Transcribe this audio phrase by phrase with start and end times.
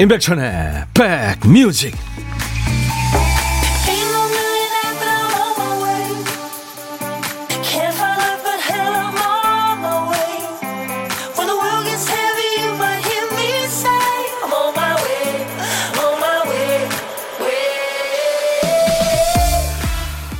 [0.00, 1.94] 임백천의 백뮤직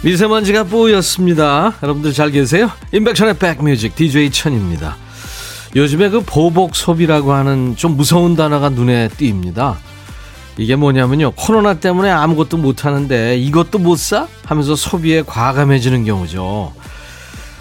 [0.02, 1.74] 미세먼지가 뿌였습니다.
[1.82, 2.70] 여러분들 잘 계세요?
[2.92, 4.96] 임백천의 백뮤직 DJ 천입니다.
[5.76, 9.76] 요즘에 그 보복 소비라고 하는 좀 무서운 단어가 눈에 띕니다.
[10.58, 11.32] 이게 뭐냐면요.
[11.32, 14.26] 코로나 때문에 아무것도 못 하는데 이것도 못 사?
[14.44, 16.72] 하면서 소비에 과감해지는 경우죠.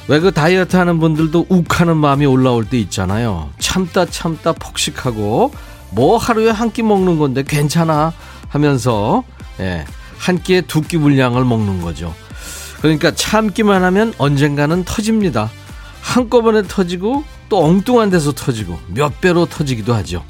[0.07, 3.51] 왜 그 다이어트 하는 분들도 욱하는 마음이 올라올 때 있잖아요.
[3.59, 5.53] 참다 참다 폭식하고
[5.91, 8.11] 뭐 하루에 한 끼 먹는 건데 괜찮아
[8.49, 9.23] 하면서
[9.59, 9.85] 예,
[10.17, 12.13] 한 끼에 두 끼 분량을 먹는 거죠.
[12.81, 15.51] 그러니까 참기만 하면 언젠가는 터집니다.
[16.01, 20.23] 한꺼번에 터지고 또 엉뚱한 데서 터지고 몇 배로 터지기도 하죠.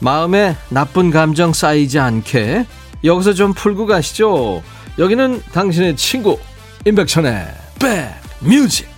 [0.00, 2.66] 마음에 나쁜 감정 쌓이지 않게
[3.04, 4.62] 여기서 좀 풀고 가시죠.
[4.98, 6.38] 여기는 당신의 친구
[6.86, 7.46] 임백천의
[8.42, 8.88] 백뮤직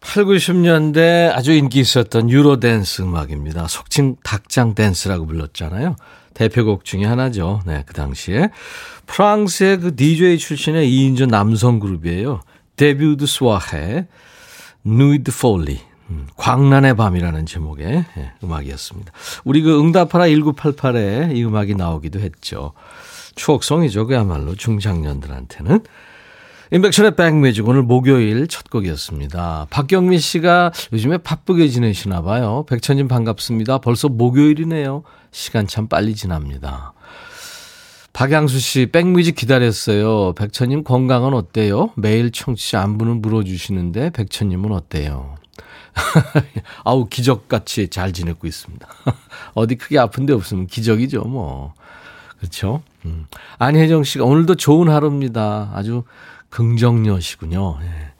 [0.00, 3.66] 8, 90년대 아주 인기 있었던 유로 댄스 음악입니다.
[3.68, 5.96] 속칭 닭장 댄스라고 불렀잖아요.
[6.34, 7.62] 대표곡 중에 하나죠.
[7.66, 8.50] 네, 그 당시에.
[9.06, 12.42] 프랑스의 그 DJ 출신의 2인조 남성 그룹이에요.
[12.76, 14.06] Début de Soirée,
[14.84, 15.80] Nuit de folie.
[16.10, 19.12] 음, 광란의 밤이라는 제목의 예, 음악이었습니다.
[19.44, 22.72] 우리 그 응답하라 1988에 이 음악이 나오기도 했죠.
[23.36, 24.06] 추억송이죠.
[24.06, 25.80] 그야말로 중장년들한테는.
[26.72, 29.68] 임백천의 백뮤직 오늘 목요일 첫 곡이었습니다.
[29.70, 32.64] 박경미 씨가 요즘에 바쁘게 지내시나 봐요.
[32.68, 33.78] 백천님 반갑습니다.
[33.78, 35.04] 벌써 목요일이네요.
[35.30, 36.93] 시간 참 빨리 지납니다.
[38.14, 40.34] 박양수 씨, 백뮤직 기다렸어요.
[40.34, 41.90] 백천님 건강은 어때요?
[41.96, 45.34] 매일 청취자 안부는 물어주시는데 백천님은 어때요?
[46.84, 48.86] 아우 기적같이 잘 지내고 있습니다.
[49.54, 51.74] 어디 크게 아픈 데 없으면 기적이죠, 뭐.
[52.38, 52.82] 그렇죠?
[53.04, 53.26] 음.
[53.58, 55.72] 안혜정 씨가 오늘도 좋은 하루입니다.
[55.74, 56.04] 아주
[56.50, 57.78] 긍정녀시군요.
[57.82, 58.12] 예.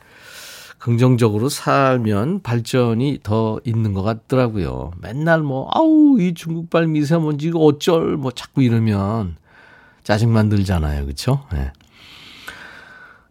[0.79, 4.91] 긍정적으로 살면 발전이 더 있는 것 같더라고요.
[5.01, 9.37] 맨날 뭐, 아우, 이 중국발 미세먼지 이거 어쩔, 뭐 자꾸 이러면
[10.05, 11.07] 짜증만 들잖아요.
[11.07, 11.45] 그쵸?
[11.55, 11.73] 예.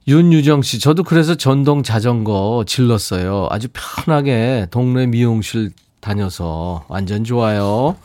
[0.07, 3.47] 윤유정 씨, 저도 그래서 전동 자전거 질렀어요.
[3.49, 7.95] 아주 편하게 동네 미용실 다녀서 완전 좋아요.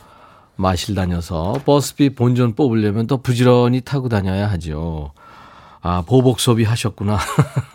[0.55, 5.11] 마실 다녀서 버스비 본전 뽑으려면 더 부지런히 타고 다녀야 하죠.
[5.81, 7.17] 아, 보복 소비 하셨구나.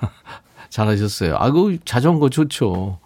[0.70, 1.36] 잘하셨어요.
[1.36, 2.98] 아그 자전거 좋죠.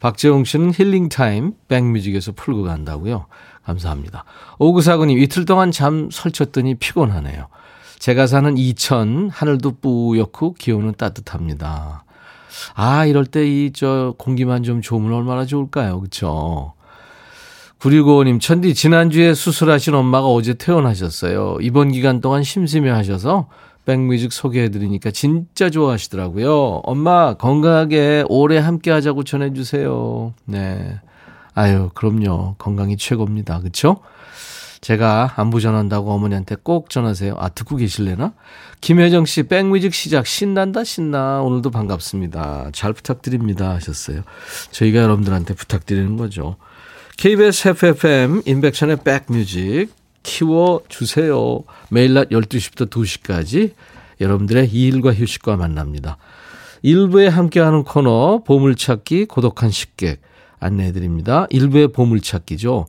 [0.00, 3.26] 박재홍 씨는 힐링 타임 백뮤직에서 풀고 간다고요.
[3.68, 4.24] 감사합니다.
[4.58, 7.48] 오구사구님 이틀 동안 잠 설쳤더니 피곤하네요.
[7.98, 12.04] 제가 사는 이천 하늘도 뿌옇고 기온은 따뜻합니다.
[12.74, 16.00] 아 이럴 때 이 저 공기만 좀 좋으면 얼마나 좋을까요.
[16.00, 16.72] 그렇죠?
[17.80, 21.58] 9655님, 천디, 지난주에 수술하신 엄마가 어제 퇴원하셨어요.
[21.60, 23.46] 이번 기간 동안 심심해 하셔서
[23.84, 26.80] 백뮤직 소개해드리니까 진짜 좋아하시더라고요.
[26.82, 30.34] 엄마 건강하게 오래 함께 하자고 전해주세요.
[30.46, 30.98] 네.
[31.58, 32.54] 아유, 그럼요.
[32.58, 33.58] 건강이 최고입니다.
[33.58, 33.98] 그쵸?
[34.80, 37.34] 제가 안부 전한다고 어머니한테 꼭 전하세요.
[37.36, 38.32] 아, 듣고 계실래나?
[38.80, 40.28] 김혜정 씨, 백뮤직 시작.
[40.28, 41.42] 신난다, 신나.
[41.42, 42.70] 오늘도 반갑습니다.
[42.72, 43.70] 잘 부탁드립니다.
[43.70, 44.22] 하셨어요.
[44.70, 46.54] 저희가 여러분들한테 부탁드리는 거죠.
[47.16, 49.88] KBS FFM, 인백션의 백뮤직.
[50.22, 51.64] 키워주세요.
[51.90, 53.72] 매일 낮 12시부터 2시까지
[54.20, 56.18] 여러분들의 일과 휴식과 만납니다.
[56.82, 60.20] 일부에 함께하는 코너 보물찾기 고독한 식객
[60.60, 61.46] 안내해드립니다.
[61.50, 62.86] 일부의 보물찾기죠.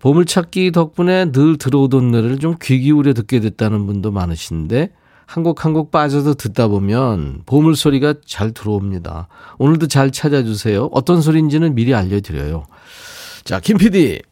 [0.00, 4.90] 보물찾기 덕분에 늘 들어오던 노래를 좀 귀 기울여 듣게 됐다는 분도 많으신데
[5.26, 9.26] 한 곡 한 곡 빠져서 듣다 보면 보물 소리가 잘 들어옵니다.
[9.58, 10.90] 오늘도 잘 찾아주세요.
[10.92, 12.64] 어떤 소리인지는 미리 알려드려요.
[13.44, 14.22] 자, 김 PD.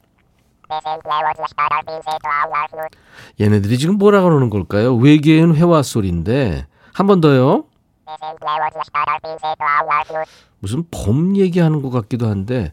[3.40, 4.94] 얘네들이 지금 뭐라 그러는 걸까요?
[4.96, 7.64] 외계인 회화 소리인데 한 번 더요.
[10.64, 12.72] 무슨 봄 얘기하는 것 같기도 한데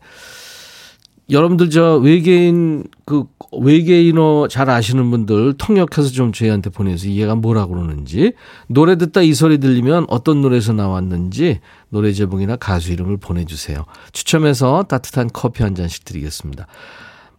[1.29, 8.31] 여러분들 저 외계인 그 외계인어 잘 아시는 분들 통역해서 좀 저희한테 보내서 이해가 뭐라 그러는지
[8.67, 11.59] 노래 듣다 이 소리 들리면 어떤 노래에서 나왔는지
[11.89, 13.83] 노래 제목이나 가수 이름을 보내주세요.
[14.13, 16.67] 추첨해서 따뜻한 커피 한 잔씩 드리겠습니다.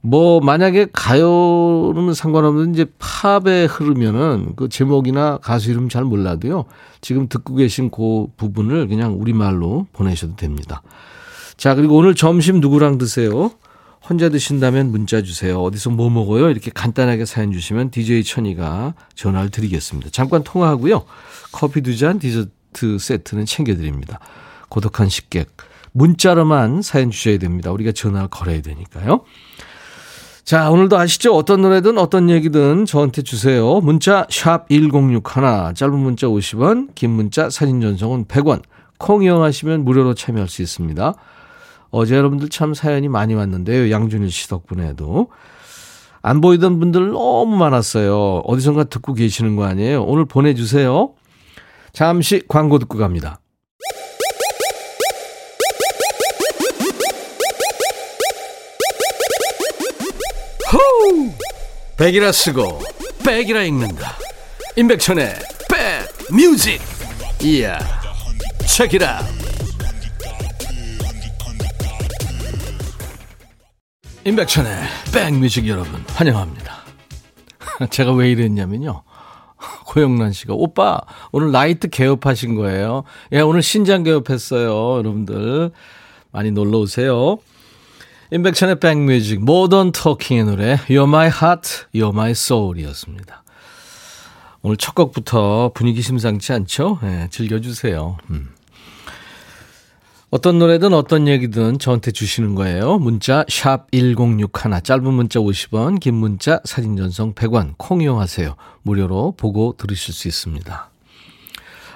[0.04, 6.64] 뭐 만약에 가요는 상관없는 이제 팝에 흐르면은 그 제목이나 가수 이름 잘 몰라도요.
[7.00, 10.82] 지금 듣고 계신 그 부분을 그냥 우리말로 보내셔도 됩니다.
[11.56, 13.52] 자, 그리고 오늘 점심 누구랑 드세요?
[14.08, 15.62] 혼자 드신다면 문자 주세요.
[15.62, 16.50] 어디서 뭐 먹어요?
[16.50, 20.10] 이렇게 간단하게 사연 주시면 DJ 천이가 전화를 드리겠습니다.
[20.10, 21.04] 잠깐 통화하고요.
[21.52, 24.18] 커피 두 잔, 디저트 세트는 챙겨드립니다.
[24.68, 25.48] 고독한 식객.
[25.92, 27.70] 문자로만 사연 주셔야 됩니다.
[27.70, 29.24] 우리가 전화를 걸어야 되니까요.
[30.44, 31.36] 자, 오늘도 아시죠?
[31.36, 33.80] 어떤 노래든 어떤 얘기든 저한테 주세요.
[33.80, 35.22] 문자 1061,
[35.74, 38.62] 짧은 문자 50원, 긴 문자 사진 전송은 100원.
[38.98, 41.14] 콩 이용하시면 무료로 참여할 수 있습니다.
[41.90, 43.92] 어제 여러분들 참 사연이 많이 왔는데요.
[43.92, 45.28] 양준일 씨 덕분에도.
[46.22, 48.38] 안 보이던 분들 너무 많았어요.
[48.44, 50.02] 어디선가 듣고 계시는 거 아니에요?
[50.02, 51.12] 오늘 보내주세요.
[51.92, 53.41] 잠시 광고 듣고 갑니다.
[62.02, 62.80] 백이라 쓰고
[63.24, 64.16] 백이라 읽는다.
[64.74, 65.36] 임백천의
[65.70, 66.80] 백 뮤직.
[67.40, 67.78] 이야.
[68.66, 69.20] 책이라.
[74.24, 74.72] 임백천의
[75.14, 76.78] 백뮤직 여러분 환영합니다.
[77.90, 79.04] 제가 왜 이랬냐면요.
[79.86, 83.04] 고영란 씨가 오빠 오늘 나이트 개업하신 거예요.
[83.30, 84.96] 예, 오늘 신장 개업했어요.
[84.98, 85.70] 여러분들
[86.32, 87.38] 많이 놀러 오세요.
[88.32, 93.42] 임백천의 백뮤직 모던 터킹의 노래 You're My Heart, You're My Soul이었습니다.
[94.62, 96.98] 오늘 첫 곡부터 분위기 심상치 않죠?
[97.02, 98.16] 네, 즐겨주세요.
[98.30, 98.48] 음.
[100.30, 102.98] 어떤 노래든 어떤 얘기든 저한테 주시는 거예요.
[102.98, 108.56] 문자 1061, 짧은 문자 50원, 긴 문자 사진 전송 100원, 콩 이용하세요.
[108.80, 110.91] 무료로 보고 들으실 수 있습니다.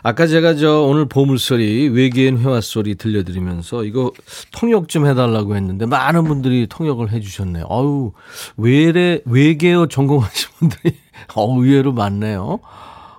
[0.06, 4.12] 아까 제가 저 오늘 보물소리 외계인 회화 소리 들려드리면서 이거
[4.52, 7.64] 통역 좀 해달라고 했는데 많은 분들이 통역을 해주셨네요.
[7.64, 8.12] 어우
[8.56, 10.96] 외래 외계어 전공하신 분들이
[11.34, 12.60] 어 의외로 많네요.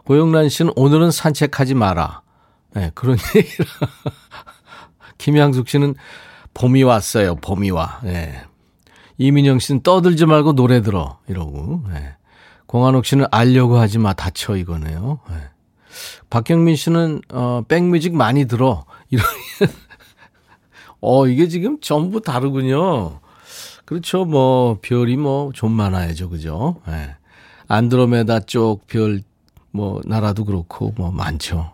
[0.05, 2.21] 고영란 씨는 오늘은 산책하지 마라.
[2.73, 3.65] 네, 그런 얘기를.
[5.17, 5.93] 김양숙 씨는
[6.53, 7.35] 봄이 왔어요.
[7.35, 7.99] 봄이 와.
[8.01, 8.43] 네.
[9.17, 11.83] 이민영 씨는 떠들지 말고 노래 들어 이러고.
[11.89, 12.15] 네.
[12.65, 15.19] 공한옥 씨는 알려고 하지 마 다쳐 이거네요.
[15.29, 15.35] 네.
[16.29, 18.85] 박경민 씨는 어 백뮤직 많이 들어.
[19.09, 19.25] 이런
[21.01, 23.19] 어 이게 지금 전부 다르군요.
[23.85, 24.25] 그렇죠.
[24.25, 26.29] 뭐 별이 뭐 좀 많아야죠.
[26.29, 26.81] 그죠?
[26.87, 26.91] 예.
[26.91, 27.15] 네.
[27.67, 29.21] 안드로메다 쪽 별
[29.71, 31.71] 뭐 나라도 그렇고 뭐 많죠.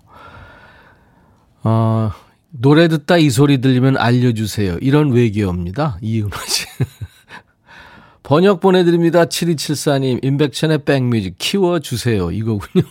[1.63, 2.11] 어
[2.50, 4.77] 노래 듣다 이 소리 들리면 알려주세요.
[4.81, 5.97] 이런 외계어입니다.
[6.01, 6.65] 이은호 씨.
[8.23, 9.25] 번역 보내드립니다.
[9.25, 12.31] 7274님, 임백천의 백뮤직 키워주세요.
[12.31, 12.83] 이거군요.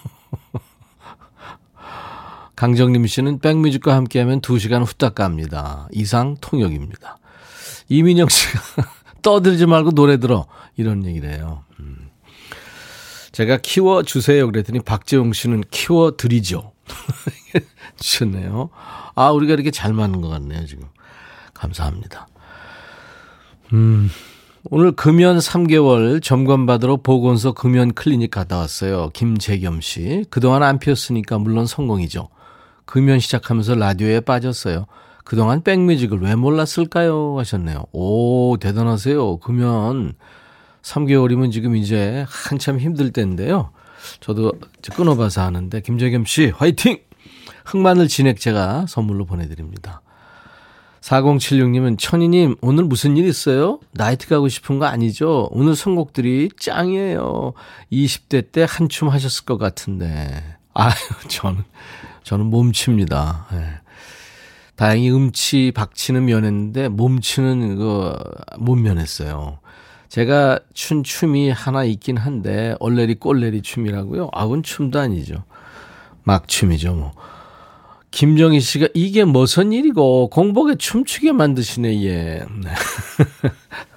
[2.57, 5.89] 강정림 씨는 백뮤직과 함께하면 2시간 후딱 갑니다.
[5.93, 7.19] 이상 통역입니다.
[7.89, 8.61] 이민영 씨가
[9.23, 10.47] 떠들지 말고 노래 들어.
[10.77, 11.65] 이런 얘기를 해요.
[11.81, 12.11] 음.
[13.33, 14.47] 제가 키워주세요.
[14.47, 16.73] 그랬더니 박재용 씨는 키워드리죠.
[17.99, 18.71] 주셨네요.
[19.15, 20.89] 아, 우리가 이렇게 잘 맞는 것 같네요, 지금.
[21.55, 22.29] 감사합니다.
[23.73, 24.11] 음,
[24.65, 29.11] 오늘 금연 3개월 점검받으러 보건소 금연 클리닉 갔다 왔어요.
[29.15, 30.25] 김재겸 씨.
[30.31, 32.29] 그동안 안 피웠으니까 물론 성공이죠.
[32.93, 34.85] 금연 시작하면서 라디오에 빠졌어요.
[35.25, 37.39] 그동안 백뮤직을 왜 몰랐을까요?
[37.39, 37.87] 하셨네요.
[37.93, 39.39] 오, 대단하세요.
[39.39, 40.13] 금연
[40.83, 43.71] 3개월이면 지금 이제 한참 힘들 때인데요.
[44.21, 44.53] 저도
[44.95, 46.99] 끊어봐서 하는데, 김재겸 씨, 화이팅!
[47.65, 50.03] 흑마늘 진액 제가 선물로 보내드립니다.
[51.01, 53.81] 4076님은 천희님 오늘 무슨 일 있어요?
[53.93, 55.49] 나이트 가고 싶은 거 아니죠?
[55.53, 57.55] 오늘 선곡들이 짱이에요.
[57.91, 60.45] 20대 때 한춤 하셨을 것 같은데.
[60.75, 60.93] 아유
[61.29, 61.65] 저는
[62.23, 63.47] 저는 몸치입니다.
[63.53, 63.65] 네.
[64.77, 68.19] 다행히 음치 박치는 면했는데 몸치는 이거
[68.59, 69.59] 못 면했어요.
[70.09, 74.31] 제가 춘 춤이 하나 있긴 한데 얼레리 꼴레리 춤이라고요.
[74.33, 75.45] 아군 춤도 아니죠.
[76.25, 77.13] 막 춤이죠 뭐.
[78.11, 82.43] 김정희 씨가 이게 무슨 일이고 공복에 춤추게 만드시네 얘.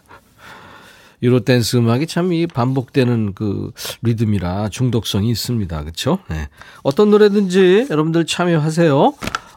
[1.24, 5.82] 유로 댄스 음악이 참 이 반복되는 그 리듬이라 중독성이 있습니다.
[5.82, 6.20] 그렇죠?
[6.30, 6.48] 네.
[6.84, 9.14] 어떤 노래든지 여러분들 참여하세요.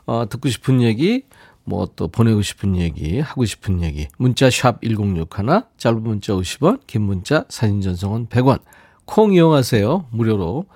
[0.06, 1.24] 어, 듣고 싶은 얘기,
[1.64, 4.08] 뭐 또 보내고 싶은 얘기, 하고 싶은 얘기.
[4.18, 8.60] 문자 샵 1061, 짧은 문자 50원, 긴 문자 사진 전송은 100원.
[9.04, 10.06] 콩 이용하세요.
[10.10, 10.66] 무료로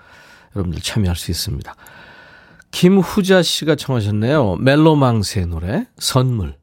[0.57, 1.75] 여러분들 참여할 수 있습니다.
[2.71, 4.57] 김후자 씨가 청하셨네요.
[4.57, 6.57] 멜로망스의 노래 선물.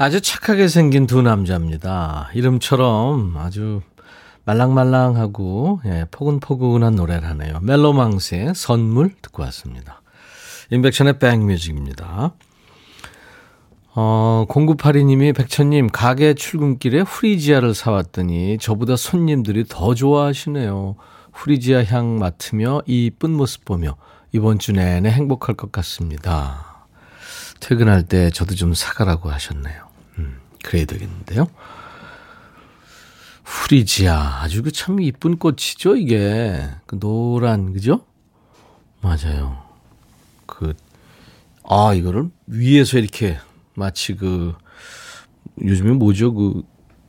[0.00, 2.30] 아주 착하게 생긴 두 남자입니다.
[2.32, 3.80] 이름처럼 아주
[4.44, 7.58] 말랑말랑하고 예, 포근포근한 노래를 하네요.
[7.62, 10.00] 멜로망스의 선물 듣고 왔습니다.
[10.70, 12.32] 인백션의 백뮤직입니다.
[13.96, 20.94] 어, 0982님이 백천님 가게 출근길에 후리지아를 사왔더니 저보다 손님들이 더 좋아하시네요.
[21.32, 23.96] 후리지아 향 맡으며 이쁜 모습 보며
[24.30, 26.86] 이번 주 내내 행복할 것 같습니다.
[27.58, 29.87] 퇴근할 때 저도 좀 사가라고 하셨네요.
[30.58, 31.46] 음, 그래야 되겠는데요.
[33.44, 34.42] 후리지아.
[34.42, 36.68] 아주 그 참 이쁜 꽃이죠, 이게.
[36.86, 38.04] 그 노란, 그죠?
[39.00, 39.62] 맞아요.
[40.46, 40.74] 그,
[41.64, 43.38] 아, 이거를 위에서 이렇게
[43.74, 44.54] 마치 그,
[45.62, 46.34] 요즘에 뭐죠?
[46.34, 46.62] 그,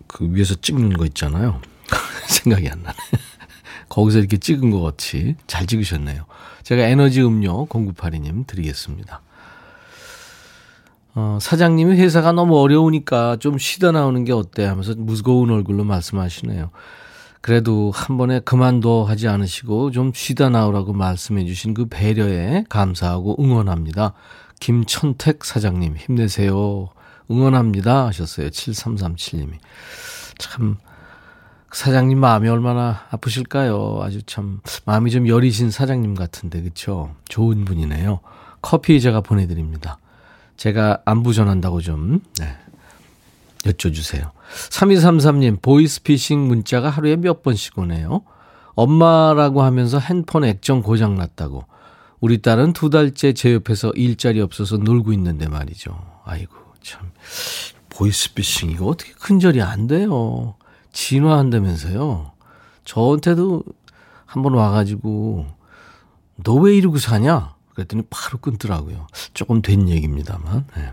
[0.07, 1.61] 그 위에서 찍는 거 있잖아요.
[2.27, 2.97] 생각이 안 나네.
[3.89, 6.25] 거기서 이렇게 찍은 것 같이 잘 찍으셨네요.
[6.63, 9.21] 제가 에너지 음료 0982님 드리겠습니다.
[11.15, 16.69] 어, 사장님이 회사가 너무 어려우니까 좀 쉬다 나오는 게 어때 하면서 무거운 얼굴로 말씀하시네요.
[17.41, 24.13] 그래도 한 번에 그만둬 하지 않으시고 좀 쉬다 나오라고 말씀해 주신 그 배려에 감사하고 응원합니다.
[24.59, 26.89] 김천택 사장님 힘내세요.
[27.31, 28.49] 응원합니다 하셨어요.
[28.49, 29.53] 7337님이.
[30.37, 30.77] 참
[31.71, 33.99] 사장님 마음이 얼마나 아프실까요?
[34.01, 37.15] 아주 참 마음이 좀 여리신 사장님 같은데 그렇죠?
[37.29, 38.19] 좋은 분이네요.
[38.61, 39.97] 커피 제가 보내드립니다.
[40.59, 42.53] 제가 안부 전한다고 좀 네,
[43.63, 44.31] 여쭤주세요.
[44.69, 48.23] 3233님 보이스피싱 문자가 하루에 몇 번씩 오네요.
[48.75, 51.63] 엄마라고 하면서 핸폰 액정 고장 났다고.
[52.19, 55.97] 우리 딸은 두 달째 제 옆에서 일자리 없어서 놀고 있는데 말이죠.
[56.25, 57.09] 아이고 참
[57.87, 60.55] 보이스피싱 이거 어떻게 큰절이 안 돼요.
[60.91, 62.33] 진화한다면서요.
[62.83, 63.63] 저한테도
[64.25, 65.45] 한번 와가지고
[66.43, 67.55] 너 왜 이러고 사냐?
[67.79, 69.07] 그랬더니 바로 끊더라고요.
[69.33, 70.65] 조금 된 얘기입니다만.
[70.75, 70.91] 네.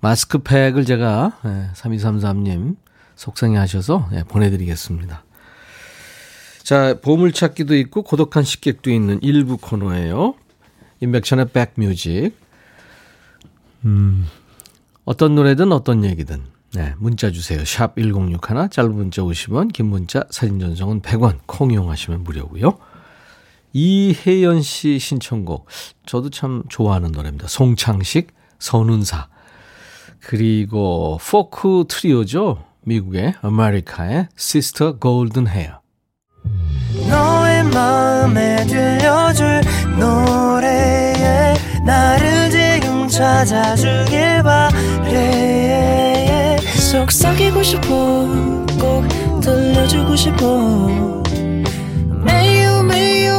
[0.00, 2.76] 마스크팩을 제가 네, 3233님
[3.16, 5.24] 속상해 하셔서 네, 보내드리겠습니다.
[6.62, 10.34] 자, 보물찾기도 있고 고독한 식객도 있는 일부 코너예요.
[11.00, 12.32] 인백션의 백뮤직.
[13.84, 14.26] 음,
[15.04, 16.42] 어떤 노래든 어떤 얘기든
[16.74, 17.64] 네, 문자 주세요.
[17.64, 22.78] 샵 1061, 짧은 문자 50원, 긴 문자 사진 전송은 100원, 콩 이용하시면 무료고요.
[23.76, 25.66] 이혜연 씨 신청곡.
[26.06, 27.46] 저도 참 좋아하는 노래입니다.
[27.46, 28.28] 송창식,
[28.58, 29.28] 선운사.
[30.20, 32.64] 그리고 포크 트리오죠.
[32.86, 35.74] 미국의 아메리카의 Sister Golden Hair.
[37.06, 39.60] 너의 마음에 들려줄
[39.98, 41.54] 노래에
[41.84, 46.56] 나를 지금 찾아주길 바래
[46.90, 47.86] 속삭이고 싶어
[48.80, 49.06] 꼭
[49.42, 51.22] 들려주고 싶어
[52.24, 52.55] 매우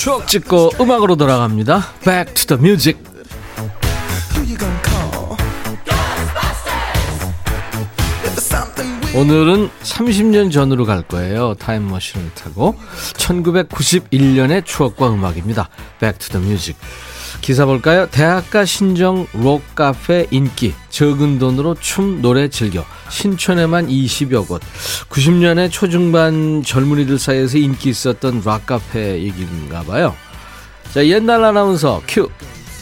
[0.00, 1.92] 추억 찍고 음악으로 돌아갑니다.
[2.02, 2.98] Back to the music.
[9.14, 11.52] 오늘은 30년 전으로 갈 거예요.
[11.52, 12.76] 타임머신을 타고
[13.12, 15.68] 1991년의 추억과 음악입니다.
[16.00, 16.78] Back to the music.
[17.40, 18.06] 기사 볼까요?
[18.10, 20.74] 대학가 신종 록 카페 인기.
[20.90, 22.84] 적은 돈으로 춤 노래 즐겨.
[23.08, 24.62] 신촌에만 20여 곳.
[25.08, 30.14] 90년에 초중반 젊은이들 사이에서 인기 있었던 록카페 얘기인가 봐요.
[30.92, 32.28] 자 옛날 아나운서 큐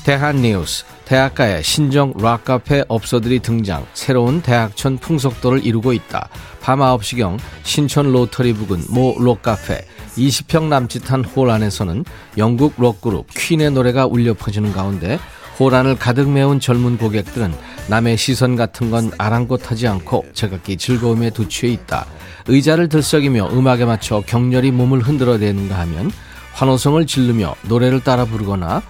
[0.04, 0.84] 대한뉴스.
[1.04, 3.86] 대학가에 신종 락 카페 업소들이 등장.
[3.94, 6.28] 새로운 대학촌 풍속도를 이루고 있다.
[6.60, 9.86] 밤 9시경 신촌 로터리 부근 모 록 카페
[10.18, 12.04] 20평 남짓한 홀 안에서는
[12.36, 15.18] 영국 록그룹 퀸의 노래가 울려 퍼지는 가운데
[15.58, 17.52] 홀 안을 가득 메운 젊은 고객들은
[17.88, 22.06] 남의 시선 같은 건 아랑곳하지 않고 제각기 즐거움에 도취해 있다.
[22.46, 26.10] 의자를 들썩이며 음악에 맞춰 격렬히 몸을 흔들어대는가 하면
[26.52, 28.82] 환호성을 지르며 노래를 따라 부르거나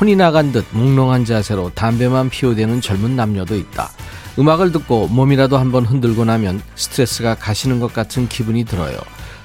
[0.00, 3.90] 혼이 나간 듯 몽롱한 자세로 담배만 피워대는 젊은 남녀도 있다.
[4.38, 8.96] 음악을 듣고 몸이라도 한번 흔들고 나면 스트레스가 가시는 것 같은 기분이 들어요.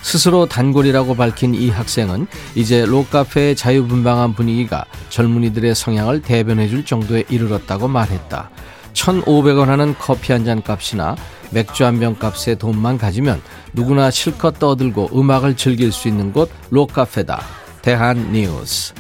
[0.10, 7.88] 스스로 단골이라고 밝힌 이 학생은 이제 록카페의 자유분방한 분위기가 젊은이들의 성향을 대변해 줄 정도에 이르렀다고
[7.88, 8.52] 말했다.
[8.94, 11.16] 1,500원 하는 커피 한 잔 값이나
[11.50, 13.42] 맥주 한 병 값의 돈만 가지면
[13.74, 17.42] 누구나 실컷 떠들고 음악을 즐길 수 있는 곳 록카페다.
[17.82, 18.94] 대한 뉴스.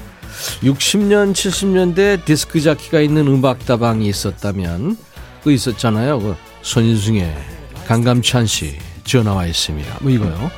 [0.64, 4.98] 60년, 70년대 디스크 자키가 있는 음악다방이 있었다면
[5.44, 6.20] 그 있었잖아요.
[6.20, 7.32] 그 손인승의
[7.88, 9.98] 강감찬 씨 전화와 있습니다.
[10.02, 10.52] 뭐 이거요.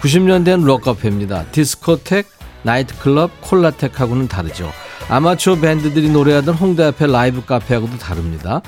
[0.00, 1.44] 90년대는 록카페입니다.
[1.52, 2.26] 디스코텍,
[2.62, 4.72] 나이트클럽, 콜라텍하고는 다르죠.
[5.08, 8.62] 아마추어 밴드들이 노래하던 홍대 앞에 라이브 카페하고도 다릅니다.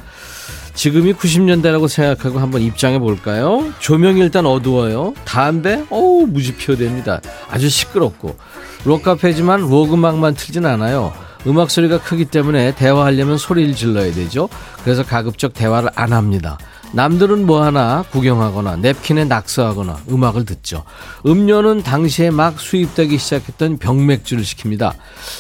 [0.74, 3.72] 지금이 90년대라고 생각하고 한번 입장해 볼까요?
[3.80, 5.14] 조명이 일단 어두워요.
[5.24, 5.84] 담배?
[5.90, 7.20] 어우, 무지 피어댑니다.
[7.50, 8.36] 아주 시끄럽고.
[8.84, 11.12] 록카페지만 록음악만 틀진 않아요.
[11.46, 14.48] 음악 소리가 크기 때문에 대화하려면 소리를 질러야 되죠.
[14.84, 16.58] 그래서 가급적 대화를 안 합니다.
[16.92, 20.84] 남들은 뭐 하나 구경하거나 냅킨에 낙서하거나 음악을 듣죠.
[21.24, 24.94] 음료는 당시에 막 수입되기 시작했던 병맥주를 시킵니다.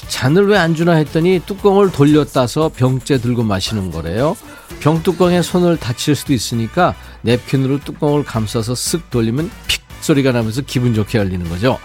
[0.08, 4.36] 잔을 왜 안 주나 했더니 뚜껑을 돌려 따서 병째 들고 마시는 거래요.
[4.80, 11.18] 병뚜껑에 손을 다칠 수도 있으니까 냅킨으로 뚜껑을 감싸서 쓱 돌리면 픽 소리가 나면서 기분 좋게
[11.18, 11.78] 열리는 거죠.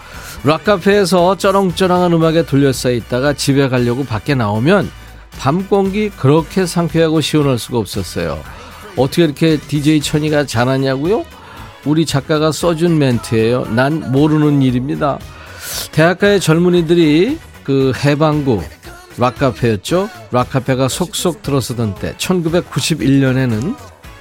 [0.44, 4.90] 락카페에서 쩌렁쩌렁한 음악에 둘러싸여 있다가 집에 가려고 밖에 나오면
[5.38, 8.40] 밤 공기 그렇게 상쾌하고 시원할 수가 없었어요.
[8.96, 11.24] 어떻게 이렇게 DJ 천이가 잘하냐고요?
[11.84, 13.66] 우리 작가가 써준 멘트예요.
[13.66, 15.18] 난 모르는 일입니다.
[15.92, 18.62] 대학가의 젊은이들이 그 해방구
[19.18, 20.08] 락카페였죠.
[20.30, 23.76] 락카페가 속속 들어서던 때 1991년에는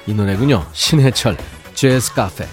[0.07, 0.65] 이 노래군요.
[0.73, 1.37] 신해철
[1.73, 2.45] 재즈 카페.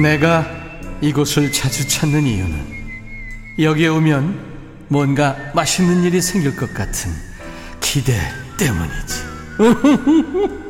[0.00, 0.46] 내가
[1.02, 2.72] 이곳을 자주 찾는 이유는
[3.58, 4.52] 여기에 오면
[4.88, 7.10] 뭔가 맛있는 일이 생길 것 같은
[7.80, 8.14] 기대
[8.58, 9.32] 때문이지.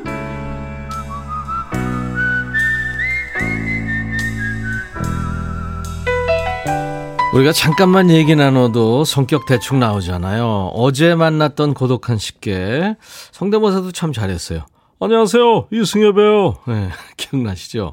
[7.32, 10.72] 우리가 잠깐만 얘기 나눠도 성격 대충 나오잖아요.
[10.74, 12.96] 어제 만났던 고독한 식객
[13.30, 14.66] 성대모사도 참 잘했어요.
[15.04, 15.66] 안녕하세요.
[15.72, 16.58] 이승엽이에요.
[16.68, 17.92] 네, 기억나시죠?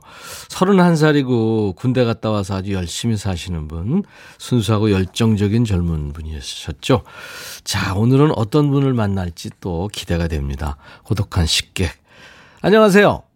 [0.50, 4.04] 31살이고 군대 갔다 와서 아주 열심히 사시는 분,
[4.38, 7.02] 순수하고 열정적인 젊은 분이셨죠.
[7.64, 10.78] 자, 오늘은 어떤 분을 만날지 또 기대가 됩니다.
[11.04, 11.90] 고독한 식객.
[12.62, 13.29] 안녕하세요.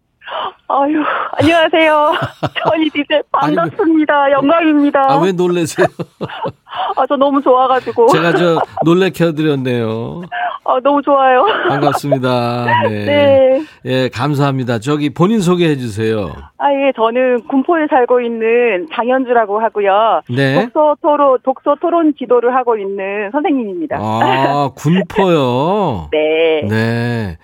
[0.66, 1.02] 아유,
[1.38, 2.12] 안녕하세요.
[2.64, 4.32] 전희 디제 반갑습니다.
[4.32, 5.00] 영광입니다.
[5.08, 5.86] 아, 왜 놀래세요?
[6.96, 8.08] 아, 저 너무 좋아가지고.
[8.08, 10.22] 제가 저 놀래켜드렸네요.
[10.64, 11.44] 아, 너무 좋아요.
[11.68, 12.66] 반갑습니다.
[12.88, 13.04] 네.
[13.04, 13.62] 네.
[13.84, 14.78] 예, 감사합니다.
[14.78, 16.32] 저기 본인 소개해 주세요.
[16.58, 20.22] 아, 예, 저는 군포에 살고 있는 장현주라고 하고요.
[20.34, 20.64] 네.
[20.72, 23.98] 독서 토론, 독서 토론 지도를 하고 있는 선생님입니다.
[24.00, 26.08] 아, 군포요?
[26.10, 26.62] 네.
[26.68, 27.38] 네.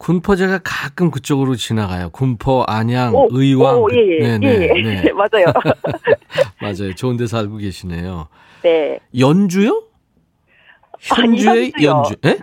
[0.00, 2.08] 군포 제가 가끔 그쪽으로 지나가요.
[2.08, 3.82] 군포, 안양, 오, 의왕.
[3.82, 5.12] 오, 예, 예, 네, 예, 네, 네.
[5.12, 5.44] 맞아요.
[6.58, 6.94] 맞아요.
[6.94, 8.28] 좋은 데 살고 계시네요.
[8.62, 8.98] 네.
[9.18, 9.82] 연주요?
[11.10, 11.90] 아니, 현주의 현주요.
[11.90, 12.14] 연주.
[12.24, 12.38] 예?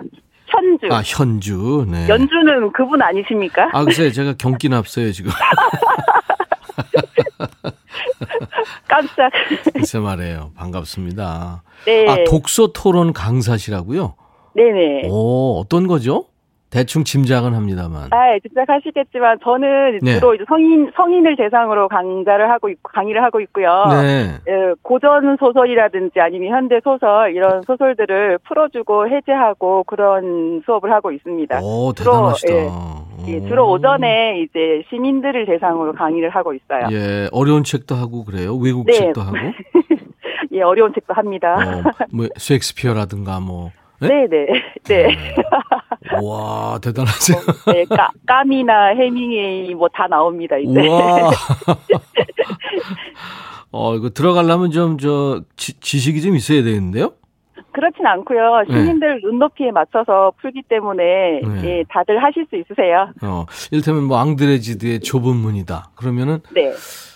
[0.46, 0.88] 현주.
[0.92, 1.88] 아, 현주.
[1.90, 2.08] 네.
[2.08, 3.72] 연주는 그분 아니십니까?
[3.74, 5.32] 아, 글쎄 제가 경기 납어요, 지금.
[8.88, 9.32] 깜짝.
[9.74, 10.52] 글쎄 말이에요.
[10.56, 11.64] 반갑습니다.
[11.88, 12.08] 네.
[12.08, 14.14] 아, 독서 토론 강사시라고요?
[14.54, 15.08] 네네.
[15.10, 16.28] 오, 어떤 거죠?
[16.70, 18.10] 대충 짐작은 합니다만.
[18.12, 20.16] 아, 예, 짐작하시겠지만 저는 네.
[20.16, 23.86] 주로 이제 성인 성인을 대상으로 강좌를 하고 있고 강의를 하고 있고요.
[23.90, 24.38] 네.
[24.48, 31.62] 예, 고전 소설이라든지 아니면 현대 소설 이런 소설들을 풀어주고 해제하고 그런 수업을 하고 있습니다.
[31.62, 32.54] 오, 주로, 대단하시다.
[32.54, 32.68] 예,
[33.28, 33.48] 예, 오.
[33.48, 36.88] 주로 오전에 이제 시민들을 대상으로 강의를 하고 있어요.
[36.92, 38.56] 예, 어려운 책도 하고 그래요.
[38.56, 38.94] 외국 네.
[38.94, 39.38] 책도 하고.
[40.52, 41.56] 예, 어려운 책도 합니다.
[41.56, 43.72] 어, 뭐 셰익스피어라든가 뭐.
[44.00, 44.08] 네?
[44.10, 44.48] 네, 네,
[44.84, 45.36] 네.
[46.24, 47.38] 와, 대단하세요.
[47.74, 50.88] 네, 까, 까미나 해밍웨이 뭐 다 나옵니다 이제.
[50.88, 51.32] 우와.
[53.72, 57.14] 어, 이거 들어가려면 좀, 저, 지, 지식이 좀 있어야 되겠는데요?
[57.74, 58.64] 그렇진 않고요.
[58.70, 58.74] 네.
[58.74, 61.04] 시민들 눈높이에 맞춰서 풀기 때문에
[61.44, 61.64] 네.
[61.64, 63.10] 예, 다들 하실 수 있으세요.
[63.22, 65.92] 어, 이를테면 뭐, 앙드레지드의 좁은 문이다.
[65.96, 66.74] 그러면은 네.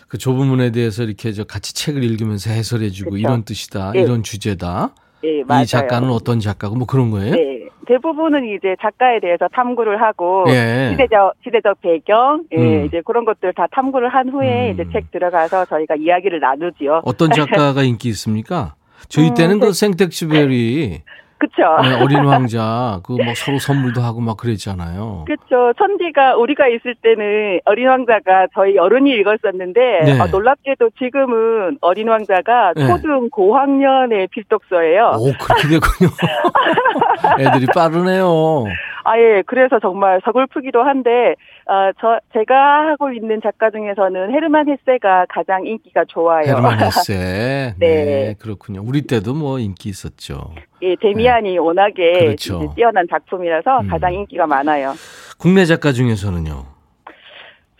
[0.07, 3.17] 그 좁은 문에 대해서 이렇게 저 같이 책을 읽으면서 해설해주고 그쵸.
[3.17, 3.93] 이런 뜻이다.
[3.95, 4.01] 예.
[4.01, 4.93] 이런 주제다.
[5.23, 5.63] 예, 맞아요.
[5.63, 7.35] 이 작가는 어떤 작가고 뭐 그런 거예요?
[7.35, 7.67] 네.
[7.87, 10.89] 대부분은 이제 작가에 대해서 탐구를 하고 예.
[10.91, 12.85] 시대적 시대적 배경, 예, 음.
[12.85, 14.73] 이제 그런 것들 다 탐구를 한 후에 음.
[14.73, 17.01] 이제 책 들어가서 저희가 이야기를 나누지요.
[17.03, 18.75] 어떤 작가가 인기 있습니까?
[19.09, 19.65] 저희 음, 때는 네.
[19.67, 21.01] 그 생텍쥐베리
[21.41, 21.63] 그쵸?
[21.81, 25.25] 네, 어린 왕자 그뭐 서로 선물도 하고 막 그랬잖아요.
[25.25, 25.73] 그쵸.
[25.77, 30.19] 천디가 우리가 있을 때는 어린 왕자가 저희 어른이 읽었었는데 네.
[30.19, 32.85] 아, 놀랍게도 지금은 어린 왕자가 네.
[32.85, 35.13] 초등 고학년의 필독서예요.
[35.17, 36.11] 오 그렇게 됐군요.
[37.41, 38.65] 애들이 빠르네요.
[39.03, 39.43] 아, 예.
[39.45, 41.35] 그래서 정말 서글프기도 한데,
[41.67, 46.47] 아, 저, 제가 하고 있는 작가 중에서는 헤르만 헤세가 가장 인기가 좋아요.
[46.47, 47.75] 헤르만 헤세.
[47.79, 48.05] 네.
[48.05, 48.35] 네.
[48.39, 48.81] 그렇군요.
[48.83, 50.53] 우리 때도 뭐 인기 있었죠.
[50.81, 52.73] 예, 데미안이 워낙에 그렇죠.
[52.75, 53.87] 뛰어난 작품이라서 음.
[53.87, 54.93] 가장 인기가 많아요.
[55.37, 56.80] 국내 작가 중에서는요.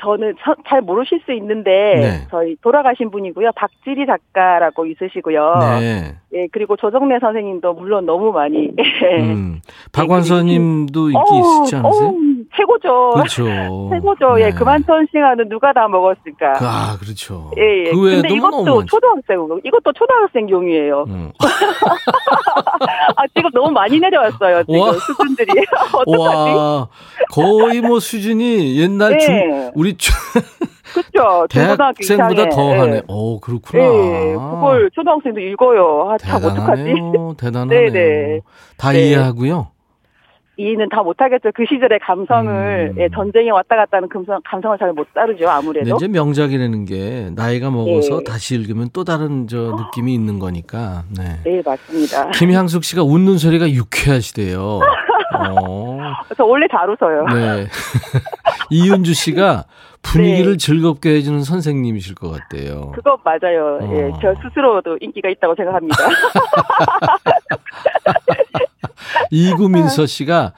[0.02, 2.28] 저는 서- 잘 모르실 수 있는데, 네.
[2.32, 3.52] 저희 돌아가신 분이고요.
[3.56, 5.54] 박지리 작가라고 있으시고요.
[5.80, 6.16] 네.
[6.34, 8.72] 예, 그리고 조정래 선생님도 물론 너무 많이.
[9.20, 9.62] 음.
[9.94, 12.08] 박완서님도 인기 어우, 있지 않으세요?
[12.10, 12.18] 어우,
[12.56, 13.12] 최고죠.
[13.16, 13.44] 그렇죠.
[13.92, 14.40] 최고죠.
[14.40, 14.52] 예, 네.
[14.52, 16.54] 그만천 싱하는 누가 다 먹었을까.
[16.54, 17.52] 그, 아, 그렇죠.
[17.58, 17.92] 예, 예.
[17.92, 18.86] 그 외에도 근데 이것도.
[18.86, 21.06] 초등학생, 이것도 초등학생용이에요.
[21.08, 21.32] 음.
[23.16, 24.64] 아, 지금 너무 많이 내려왔어요.
[24.64, 24.94] 지금 와.
[24.94, 25.52] 수준들이.
[25.94, 26.52] 어떡하지?
[26.56, 26.88] 와,
[27.32, 29.72] 거의 뭐 수준이 옛날 중, 네.
[29.76, 30.14] 우리 중-
[30.94, 31.48] 그쵸.
[31.50, 32.50] 중고등학교 대학생보다.
[32.50, 32.96] 더하네.
[32.98, 33.02] 예.
[33.08, 33.82] 오, 그렇구나.
[33.84, 36.10] 예, 그걸 초등학생도 읽어요.
[36.12, 36.84] 아, 참, 어떡하지?
[36.84, 37.34] 대단하네요.
[37.38, 37.92] 대단하네요.
[37.92, 38.40] 네네.
[38.78, 39.08] 다 네.
[39.08, 39.68] 이해하고요.
[40.62, 41.50] 이해는 다 못하겠죠.
[41.56, 43.02] 그 시절의 감성을, 음.
[43.02, 45.96] 예, 전쟁에 왔다 갔다 하는 감성, 감성을 잘 못 다루죠, 근데 아무래도.
[45.96, 48.24] 이제 명작이라는 게 나이가 먹어서 네.
[48.26, 51.04] 다시 읽으면 또 다른 저 느낌이 있는 거니까.
[51.18, 51.40] 네.
[51.44, 52.30] 네, 맞습니다.
[52.32, 54.80] 김향숙 씨가 웃는 소리가 유쾌하시대요.
[55.34, 55.98] 어,
[56.36, 57.26] 저 원래 잘 웃어요.
[57.34, 57.66] 네.
[58.70, 59.64] 이윤주 씨가
[60.02, 60.58] 분위기를 네.
[60.58, 62.92] 즐겁게 해주는 선생님이실 것 같대요.
[62.94, 63.80] 그거 맞아요.
[63.94, 64.20] 예, 어.
[64.22, 65.96] 저 스스로도 인기가 있다고 생각합니다.
[69.30, 70.54] 이구민서 씨가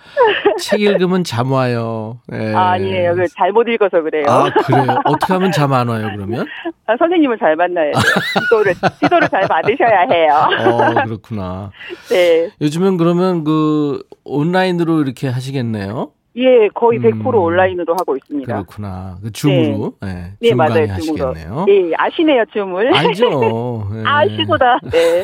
[0.59, 2.19] 책 읽으면 잠 와요.
[2.27, 2.53] 네.
[2.53, 3.15] 아, 아니에요.
[3.15, 4.25] 그 잘못 읽어서 그래요.
[4.27, 4.97] 아, 그래요?
[5.05, 6.45] 어떻게 하면 잠 안 와요, 그러면?
[6.85, 8.03] 아, 선생님을 잘 만나야 돼요.
[8.43, 10.47] 지도를, 지도를 잘 받으셔야 해요.
[10.69, 11.71] 어, 그렇구나.
[12.09, 12.49] 네.
[12.61, 16.11] 요즘은 그러면 그 온라인으로 이렇게 하시겠네요?
[16.35, 17.21] 예, 거의 음.
[17.23, 18.51] 100% 온라인으로 하고 있습니다.
[18.51, 19.17] 그렇구나.
[19.23, 19.93] 그 줌으로.
[20.01, 20.33] 네.
[20.39, 20.99] 네, 줌 강의 맞아요.
[20.99, 21.29] 줌으로.
[21.29, 21.65] 하시겠네요.
[21.69, 22.95] 예, 아시네요, 춤을.
[22.95, 23.89] 알죠.
[23.93, 24.03] 네.
[24.05, 24.79] 아, 시소다.
[24.91, 25.23] 네.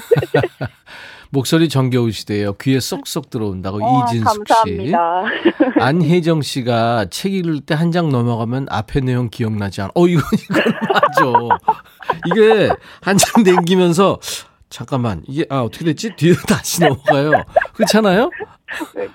[1.31, 2.53] 목소리 정겨우시대요.
[2.53, 4.53] 귀에 쏙쏙 들어온다고 어, 이진숙 씨.
[4.53, 5.23] 감사합니다.
[5.79, 9.91] 안혜정 씨가 책 읽을 때 한 장 넘어가면 앞에 내용 기억나지 않아.
[9.95, 11.57] 어, 이건, 이건 맞아.
[12.25, 12.69] 이게
[13.01, 14.19] 한 장 남기면서
[14.69, 16.15] 잠깐만, 이게, 아, 어떻게 됐지?
[16.15, 17.31] 뒤에 다시 넘어가요.
[17.73, 18.29] 그렇잖아요?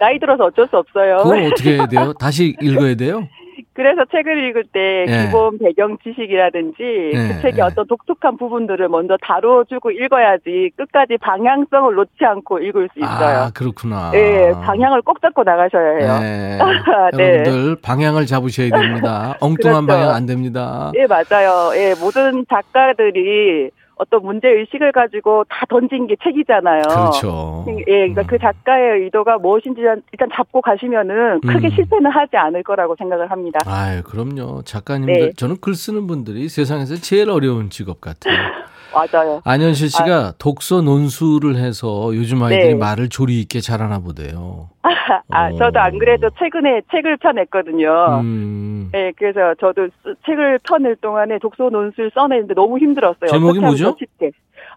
[0.00, 1.18] 나이 들어서 어쩔 수 없어요.
[1.18, 2.12] 그건 어떻게 해야 돼요?
[2.14, 3.28] 다시 읽어야 돼요?
[3.74, 5.26] 그래서 책을 읽을 때 예.
[5.26, 7.62] 기본 배경 지식이라든지 예, 그 책의 예.
[7.62, 13.38] 어떤 독특한 부분들을 먼저 다뤄주고 읽어야지 끝까지 방향성을 놓지 않고 읽을 수 있어요.
[13.38, 14.12] 아, 그렇구나.
[14.14, 16.18] 예, 방향을 꼭 잡고 나가셔야 해요.
[16.20, 16.58] 네.
[17.16, 17.22] 네.
[17.24, 19.36] 여러분들 방향을 잡으셔야 됩니다.
[19.40, 20.00] 엉뚱한 그렇죠.
[20.00, 20.92] 방향 안 됩니다.
[20.94, 21.72] 예, 맞아요.
[21.74, 26.82] 예, 모든 작가들이 어떤 문제 의식을 가지고 다 던진 게 책이잖아요.
[26.88, 27.64] 그렇죠.
[27.68, 28.26] 예, 그러니까 음.
[28.26, 31.70] 그 작가의 의도가 무엇인지 일단- 잡고 가시면은 크게 음.
[31.70, 33.60] 실패는 하지 않을 거라고 생각을 합니다.
[33.66, 34.62] 아유, 그럼요.
[34.62, 35.32] 작가님들, 네.
[35.36, 38.34] 저는 글 쓰는 분들이 세상에서 제일 어려운 직업 같아요.
[38.94, 39.40] 맞아요.
[39.44, 42.74] 안현실 씨가 독서 논술을 해서 요즘 아이들이 네.
[42.74, 44.68] 말을 조리 있게 잘하나 보대요.
[45.30, 45.56] 아, 어.
[45.58, 48.20] 저도 안 그래도 최근에 책을 펴냈거든요.
[48.22, 53.28] 음, 예, 그래서 저도 쓰- 책을 펴낼 동안에 독서 논술 써내는데 너무 힘들었어요.
[53.30, 53.96] 제목이 뭐죠?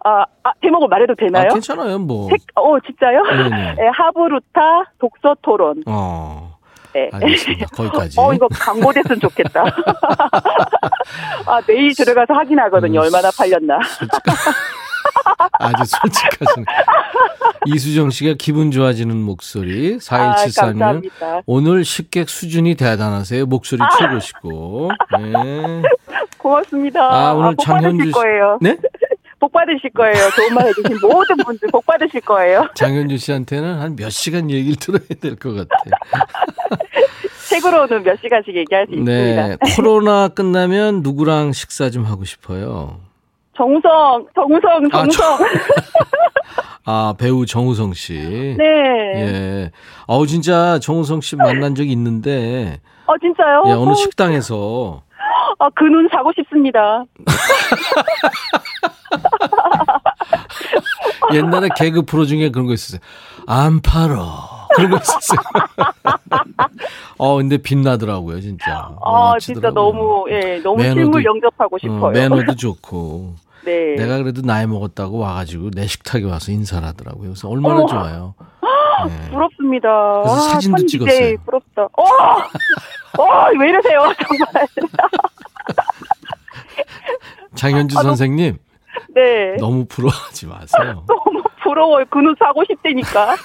[0.04, 1.48] 아, 아, 제목을 말해도 되나요?
[1.50, 2.28] 아, 괜찮아요, 뭐.
[2.30, 3.24] 책, 어, 진짜요?
[3.24, 3.76] 네네.
[3.80, 4.60] 예, 하부루타
[5.00, 5.84] 독서 토론.
[5.88, 6.57] 어,
[6.98, 7.10] 네.
[7.14, 7.66] 알겠습니다.
[7.68, 8.18] 거기까지.
[8.20, 9.64] 어, 이거 광고됐으면 좋겠다.
[11.46, 13.00] 아, 내일 들어가서 확인하거든요.
[13.00, 13.80] 음, 얼마나 팔렸나.
[15.60, 16.66] 아주 솔직하신.
[17.66, 19.96] 이수정 씨가 기분 좋아지는 목소리.
[19.96, 19.98] 아,
[20.36, 20.56] 4173님.
[20.80, 21.42] 감사합니다.
[21.46, 23.46] 오늘 식객 수준이 대단하세요.
[23.46, 23.90] 목소리 아.
[23.98, 24.92] 최고시고.
[25.20, 25.82] 네.
[26.38, 27.02] 고맙습니다.
[27.02, 28.58] 아, 오늘 복 장현주 씨- 거예요.
[28.62, 28.78] 네?
[29.40, 30.16] 복 받으실 거예요.
[30.36, 32.68] 좋은 말 해주신 모든 분들 복 받으실 거예요.
[32.76, 35.92] 장현주 씨한테는 한 몇 시간 얘기를 들어야 될 것 같아요.
[37.50, 39.12] 책으로는 몇 시간씩 얘기할 수 있습니다.
[39.48, 39.58] 네.
[39.76, 43.00] 코로나 끝나면 누구랑 식사 좀 하고 싶어요?
[43.56, 45.38] 정우성, 정우성, 아, 정우성.
[46.86, 48.14] 아, 배우 정우성 씨.
[48.58, 48.64] 네.
[49.16, 49.72] 예.
[50.08, 53.64] 어우, 진짜 정우성 씨 만난 적이 있는데, 어, 진짜요?
[53.68, 55.02] 예, 어느 어, 식당에서
[55.60, 57.04] 아, 그 눈 사고 싶습니다.
[61.34, 63.00] 옛날에 개그 프로 중에 그런 거 있었어요.
[63.48, 64.68] 안 팔어.
[64.76, 65.40] 그런 거 있었어요.
[67.18, 68.92] 어, 근데 빛나더라고요, 진짜.
[69.04, 69.40] 아, 멋지더라고요.
[69.40, 72.12] 진짜 너무, 예, 너무 매너도 실물 있- 영접하고 어, 싶어요.
[72.12, 73.36] 매너도 좋고.
[73.66, 73.96] 네.
[73.96, 77.30] 내가 그래도 나이 먹었다고 와가지고 내 식탁에 와서 인사를 하더라고요.
[77.30, 77.88] 그래서 얼마나 어머.
[77.88, 78.34] 좋아요.
[79.08, 79.30] 네.
[79.32, 79.90] 부럽습니다.
[80.24, 81.14] 그래서 와, 사진도 참 찍었어요.
[81.20, 81.84] DJ 부럽다.
[81.84, 82.04] 어!
[83.22, 84.68] 어, 왜 이러세요, 정말.
[87.56, 88.58] 장현주 아, 선생님,
[89.14, 89.56] 네.
[89.60, 91.06] 너무 부러워하지 마세요.
[91.08, 92.06] 너무 부러워요.
[92.10, 93.36] 그눈 사고 싶다니까.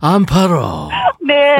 [0.00, 0.88] 안 팔어.
[1.20, 1.56] 네.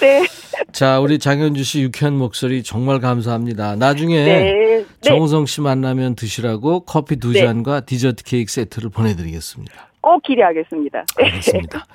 [0.00, 0.24] 네.
[0.72, 3.76] 자, 우리 장현주 씨 유쾌한 목소리 정말 감사합니다.
[3.76, 4.52] 나중에 네.
[4.52, 4.84] 네.
[5.00, 7.40] 정우성 씨 만나면 드시라고 커피 두 네.
[7.40, 9.72] 잔과 디저트 케이크 세트를 보내드리겠습니다.
[10.00, 11.04] 꼭 기대하겠습니다.
[11.18, 11.24] 네.
[11.24, 11.86] 알겠습니다.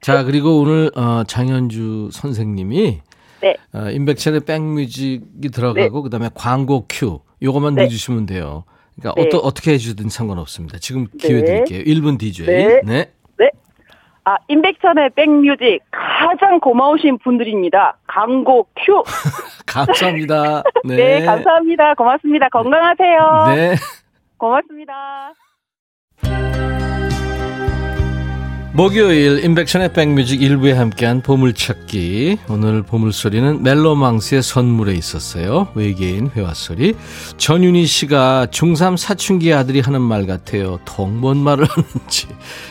[0.00, 3.00] 자, 그리고 오늘 어, 장현주 선생님이
[3.42, 3.56] 네.
[3.72, 7.82] 어, 인백천의 백뮤직이 들어가고 그다음에 광고 큐 요것만 네.
[7.82, 8.64] 넣어주시면 돼요.
[8.96, 9.26] 그러니까 네.
[9.26, 10.78] 어떠, 어떻게 해주든 상관없습니다.
[10.78, 11.44] 지금 기회 네.
[11.44, 11.84] 드릴게요.
[11.84, 12.46] 1분 DJ.
[12.46, 12.80] 네.
[12.84, 13.10] 네.
[13.38, 13.50] 네.
[14.24, 17.98] 아, 임백천의 백뮤직 가장 고마우신 분들입니다.
[18.06, 19.02] 광고 큐.
[19.66, 20.62] 감사합니다.
[20.84, 20.96] 네.
[20.96, 21.24] 네.
[21.24, 21.94] 감사합니다.
[21.94, 22.48] 고맙습니다.
[22.48, 23.54] 건강하세요.
[23.56, 23.74] 네.
[24.36, 25.32] 고맙습니다.
[28.74, 32.38] 목요일 인백션의 백뮤직 일부에 함께한 보물찾기.
[32.48, 35.68] 오늘 보물소리는 멜로망스의 선물에 있었어요.
[35.74, 36.94] 외계인 회화소리.
[37.36, 40.78] 전윤희 씨가 중3 사춘기 아들이 하는 말 같아요.
[40.86, 42.28] 통뭔 말을 하는지.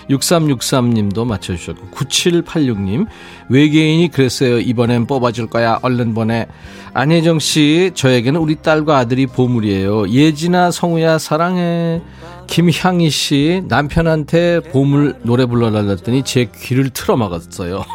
[0.09, 3.05] 6363님도 맞춰주셨고 9786님.
[3.49, 4.59] 외계인이 그랬어요.
[4.59, 5.77] 이번엔 뽑아줄 거야.
[5.83, 6.47] 얼른 보내.
[6.95, 10.09] 안혜정 씨 저에게는 우리 딸과 아들이 보물이에요.
[10.09, 12.01] 예진아 성우야 사랑해
[12.51, 17.85] 김향희 씨 남편한테 보물 노래 불러달랬더니 제 귀를 틀어막았어요.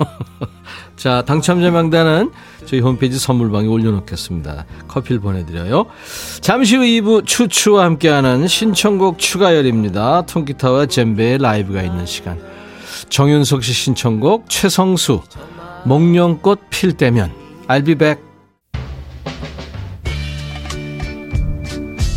[0.97, 2.31] 자 당첨자 명단은
[2.65, 4.65] 저희 홈페이지 선물방에 올려놓겠습니다.
[4.89, 5.85] 커피를 보내드려요.
[6.41, 10.23] 잠시 후 2부 추추와 함께하는 신청곡 추가열입니다.
[10.23, 12.41] 통기타와 젬베의 라이브가 있는 시간.
[13.11, 15.21] 정윤석 씨 신청곡 최성수
[15.85, 17.31] 목련꽃 필 때면
[17.85, 18.25] be back.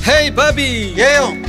[0.08, 1.49] 헤이 바비 예영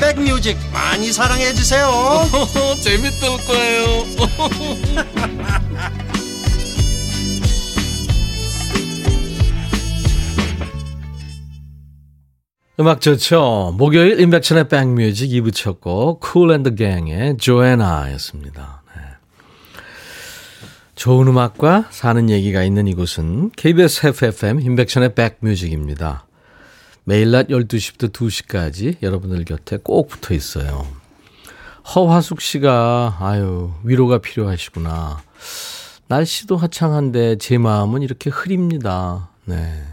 [0.00, 1.90] 백뮤직 많이 사랑해 주세요.
[2.82, 4.04] 재밌을 거예요.
[12.78, 13.74] 음악 좋죠?
[13.78, 18.82] 목요일 임백천의 백뮤직 2부 쳤고 쿨앤더 갱의 조애나였습니다.
[18.94, 19.02] 네.
[20.94, 26.26] 좋은 음악과 사는 얘기가 있는 이곳은 KBS FFM 임백천의 백뮤직입니다
[27.08, 30.84] 매일 낮 12시부터 2시까지 여러분들 곁에 꼭 붙어 있어요.
[31.94, 35.22] 허화숙 씨가, 아유, 위로가 필요하시구나.
[36.08, 39.28] 날씨도 화창한데 제 마음은 이렇게 흐립니다.
[39.44, 39.84] 네.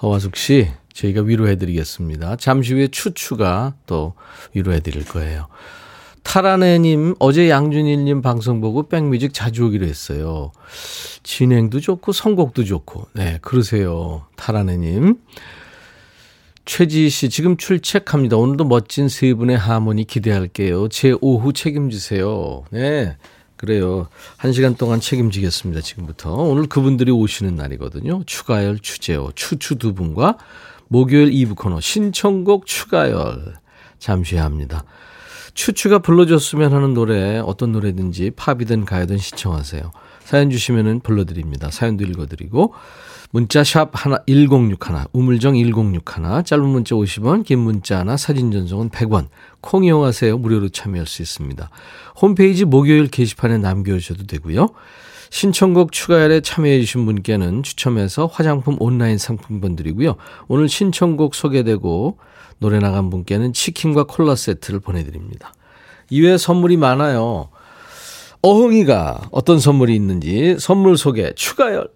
[0.00, 2.36] 허화숙 씨, 저희가 위로해 드리겠습니다.
[2.36, 4.14] 잠시 후에 추추가 또
[4.54, 5.48] 위로해 드릴 거예요.
[6.22, 10.52] 타라네님, 어제 양준일님 방송 보고 백뮤직 자주 오기로 했어요.
[11.22, 13.08] 진행도 좋고, 선곡도 좋고.
[13.12, 14.24] 네, 그러세요.
[14.36, 15.18] 타라네님.
[16.66, 18.36] 최지희 씨, 지금 출첵합니다.
[18.36, 20.88] 오늘도 멋진 세 분의 하모니 기대할게요.
[20.88, 22.64] 제 오후 책임지세요.
[22.70, 23.16] 네.
[23.56, 24.08] 그래요.
[24.36, 25.80] 한 시간 동안 책임지겠습니다.
[25.80, 26.34] 지금부터.
[26.34, 28.24] 오늘 그분들이 오시는 날이거든요.
[28.26, 30.38] 추가열, 추재호, 추추 두 분과
[30.88, 33.54] 목요일 2부 코너 신청곡 추가열.
[34.00, 34.84] 잠시 합니다.
[35.54, 39.92] 추추가 불러줬으면 하는 노래, 어떤 노래든지 팝이든 가요든 시청하세요.
[40.24, 41.70] 사연 주시면은 불러드립니다.
[41.70, 42.74] 사연도 읽어드리고.
[43.36, 46.02] 문자 샵 하나 1061 우물정 1061
[46.46, 49.26] 짧은 문자 50원 긴 문자 하나 사진 전송은 100원
[49.60, 51.68] 콩 이용하세요 무료로 참여할 수 있습니다.
[52.18, 54.70] 홈페이지 목요일 게시판에 남겨주셔도 되고요.
[55.28, 60.16] 신청곡 추가열에 참여해 주신 분께는 추첨해서 화장품 온라인 상품권 드리고요.
[60.48, 62.16] 오늘 신청곡 소개되고
[62.56, 65.52] 노래 나간 분께는 치킨과 콜라 세트를 보내드립니다.
[66.08, 67.50] 이외에 선물이 많아요.
[68.40, 71.90] 어흥이가 어떤 선물이 있는지 선물 소개 추가열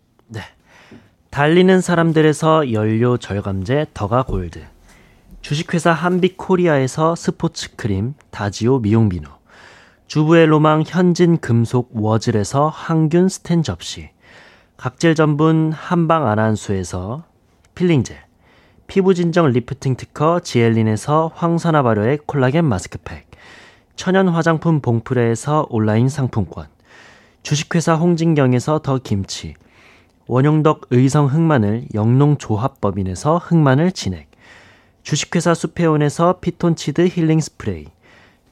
[1.30, 4.64] 달리는 사람들에서 연료 절감제 더가 골드.
[5.42, 9.28] 주식회사 한빛코리아에서 스포츠 크림 다지오 미용 비누.
[10.08, 14.10] 주부의 로망 현진 금속 워즐에서 항균 스텐 접시.
[14.76, 17.22] 각질 전분 한방 아난수에서
[17.76, 18.16] 필링젤
[18.88, 23.30] 피부 진정 리프팅 특허 지엘린에서 황산화 발효의 콜라겐 마스크팩.
[23.94, 26.66] 천연 화장품 봉프레에서 온라인 상품권.
[27.44, 29.54] 주식회사 홍진경에서 더 김치
[30.32, 34.30] 원용덕 의성 흑마늘 영농조합법인에서 흑마늘 진액
[35.02, 37.86] 주식회사 수페온에서 피톤치드 힐링 스프레이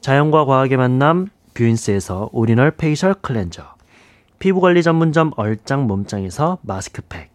[0.01, 3.63] 자연과 과학의 만남 뷰인스에서 original facial cleanser
[4.39, 7.31] 피부관리 전문점 얼짱 몸짱에서 마스크팩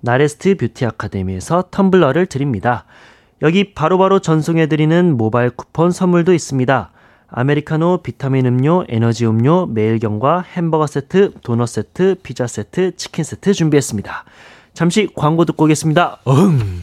[0.00, 2.86] 나레스트 뷰티 아카데미에서 텀블러를 드립니다.
[3.42, 6.90] 여기 바로바로 바로 전송해드리는 모바일 쿠폰 선물도 있습니다.
[7.36, 14.24] 아메리카노, 비타민 음료, 에너지 음료, 매일경과 햄버거 세트, 도넛 세트, 피자 세트, 치킨 세트 준비했습니다.
[14.72, 16.18] 잠시 광고 듣고 오겠습니다.
[16.28, 16.82] 응.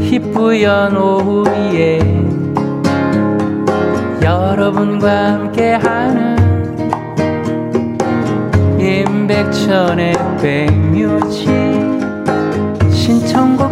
[0.00, 1.98] 희뿌연 오후에
[4.22, 6.38] 여러분과 함께하는
[8.80, 11.50] 임백천의 백뮤직
[12.90, 13.71] 신청곡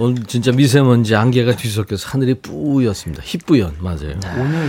[0.00, 3.22] 오늘 진짜 미세먼지 안개가 뒤섞여서 하늘이 뿌였습니다.
[3.24, 4.18] 희뿌연 맞아요.
[4.20, 4.28] 네.
[4.40, 4.68] 오늘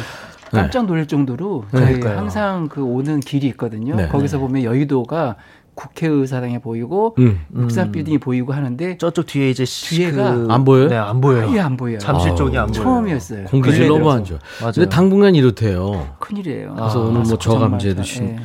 [0.51, 2.07] 깜짝 놀랄 정도로 저희 네.
[2.07, 3.95] 항상 그 오는 길이 있거든요.
[3.95, 4.07] 네.
[4.07, 5.35] 거기서 보면 여의도가
[5.75, 7.39] 국회의사당에 보이고 음.
[7.55, 10.87] 육산 빌딩이 보이고 하는데 저쪽 뒤에 이제 시- 뒤에가 그- 안 보여요?
[10.89, 11.47] 네, 안 보여요.
[11.49, 11.99] 아예 안 보여요.
[11.99, 12.83] 잠실 쪽이 안 보여요.
[12.83, 13.45] 처음이었어요.
[13.45, 14.11] 공기질 너무.
[14.11, 14.39] 안 좋아.
[14.59, 14.73] 맞아요.
[14.73, 16.15] 근데 당분간 이렇대요.
[16.19, 16.73] 큰일이에요.
[16.75, 18.27] 그래서 아, 오늘 뭐 저감제도 다- 신.
[18.29, 18.35] 예.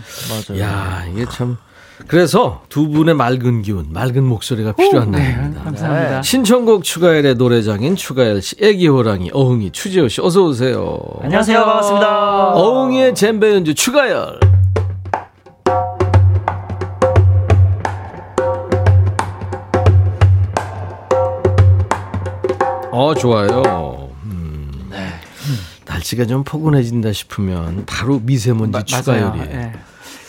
[0.53, 0.63] 맞아요.
[0.63, 1.57] 야 이게 참.
[2.09, 5.63] 그래서 두 분의 맑은 기운, 맑은 목소리가 필요한 네, 날입니다.
[5.63, 6.23] 감사합니다.
[6.23, 10.99] 신청곡 추가열의 노래장인 추가열 씨, 애기 호랑이, 어흥이, 추재호 씨, 어서 오세요.
[11.23, 11.65] 안녕하세요.
[11.65, 12.53] 반갑습니다.
[12.55, 14.41] 어흥이의 젬베 연주 추가열.
[22.91, 24.11] 어 좋아요.
[24.25, 24.91] 음.
[25.87, 29.31] 날씨가 좀 포근해진다 싶으면 바로 미세먼지 마- 추가열이에요.
[29.31, 29.51] 맞아요.
[29.53, 29.73] 예.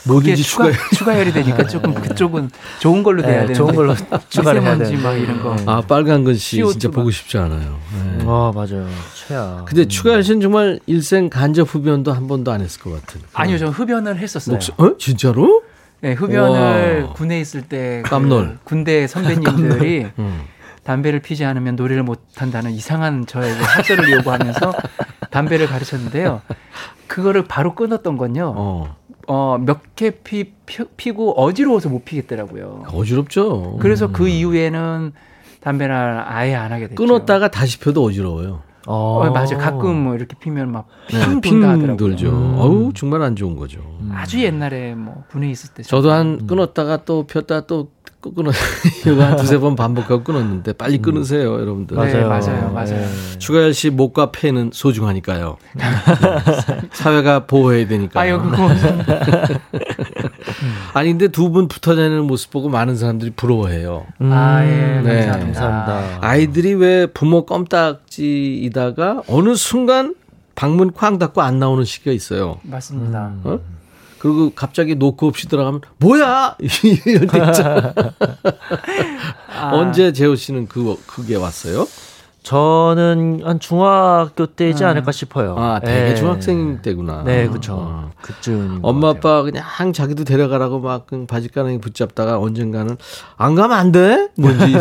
[0.08, 0.89] 뭐든지 추가, 추가열.
[0.96, 3.96] 추가 열이 되니까 조금 그쪽은 좋은 걸로 돼야 네, 되는데 좋은 걸로
[4.30, 5.04] 추가를 해야 미세먼지 되는데.
[5.08, 5.56] 막 이런 거.
[5.56, 5.63] 네.
[5.65, 6.96] 아 빨간 글씨 CO2 진짜 막.
[6.96, 7.80] 보고 싶지 않아요.
[8.18, 8.24] 네.
[8.28, 8.88] 아 맞아요.
[9.28, 9.65] 최악.
[9.65, 13.22] 근데 추가열 씨는 정말 일생 간접 흡연도 한 번도 안 했을 것 같은.
[13.34, 14.54] 아니요, 저 흡연을 했었어요.
[14.56, 14.74] 목소...
[14.78, 14.98] 어?
[14.98, 15.63] 진짜로?
[16.02, 17.13] 네, 흡연을 와.
[17.13, 18.60] 군에 있을 때그 깜놀.
[18.63, 20.41] 군대 선배님들이 음.
[20.84, 24.72] 담배를 피지 않으면 노래를 못 한다는 이상한 저에게 합서를 요구하면서
[25.32, 26.41] 담배를 가르쳤는데요.
[27.08, 28.54] 그거를 바로 끊었던 건요.
[28.56, 28.96] 어.
[29.27, 32.83] 어, 몇 개 피, 피, 고 어지러워서 못 피겠더라고요.
[32.88, 33.77] 어지럽죠.
[33.79, 35.13] 그래서 그 이후에는
[35.61, 36.95] 담배를 아예 안 하게 됐죠.
[36.95, 38.61] 끊었다가 다시 펴도 어지러워요.
[38.88, 39.57] 어, 맞아요.
[39.57, 41.97] 가끔 뭐 이렇게 피면 막 네, 핑핑 돈다 하더라고요.
[41.97, 42.29] 돌죠.
[42.57, 43.79] 어우 정말 안 좋은 거죠.
[44.13, 47.89] 아주 옛날에 뭐 군에 있을 때 저도 한 끊었다가 또 폈다 또
[48.33, 48.51] 끊어
[49.05, 51.97] 이거 한 두세 번 반복하고 끊었는데 빨리 끊으세요, 여러분들.
[51.97, 52.85] 네, 맞아요, 맞아요.
[52.85, 53.07] 네.
[53.39, 55.57] 추가열 씨 목과 폐는 소중하니까요.
[56.93, 58.23] 사회가 보호해야 되니까요.
[58.23, 58.69] 아유 그거
[60.93, 64.05] 아니 근데 두 분 붙어 다니는 모습 보고 많은 사람들이 부러워해요.
[64.19, 65.25] 아, 예, 네.
[65.27, 65.39] 감사합니다.
[65.61, 66.17] 감사합니다.
[66.21, 70.15] 아이들이 왜 부모 껌딱지이다가 어느 순간
[70.55, 72.59] 방문 쾅 닫고 안 나오는 시기가 있어요.
[72.63, 73.31] 맞습니다.
[73.43, 73.59] 어?
[74.25, 76.57] 그리고 갑자기 노크 없이 들어가면 뭐야
[77.05, 77.93] 이럴 때 있잖아.
[79.55, 81.88] 아, 언제 재호 씨는 그 그게 왔어요?
[82.41, 85.55] 저는 한 중학교 때이지 않을까 싶어요.
[85.59, 86.15] 아 되게 네.
[86.15, 87.21] 중학생 때구나.
[87.23, 87.75] 네, 그렇죠.
[87.77, 88.11] 어.
[88.21, 88.79] 그쯤.
[88.81, 92.97] 엄마 아빠 그냥 자기도 데려가라고 막그 바지가랑이 붙잡다가 언젠가는
[93.38, 94.29] 안 가면 안 돼?
[94.38, 94.73] 뭔지.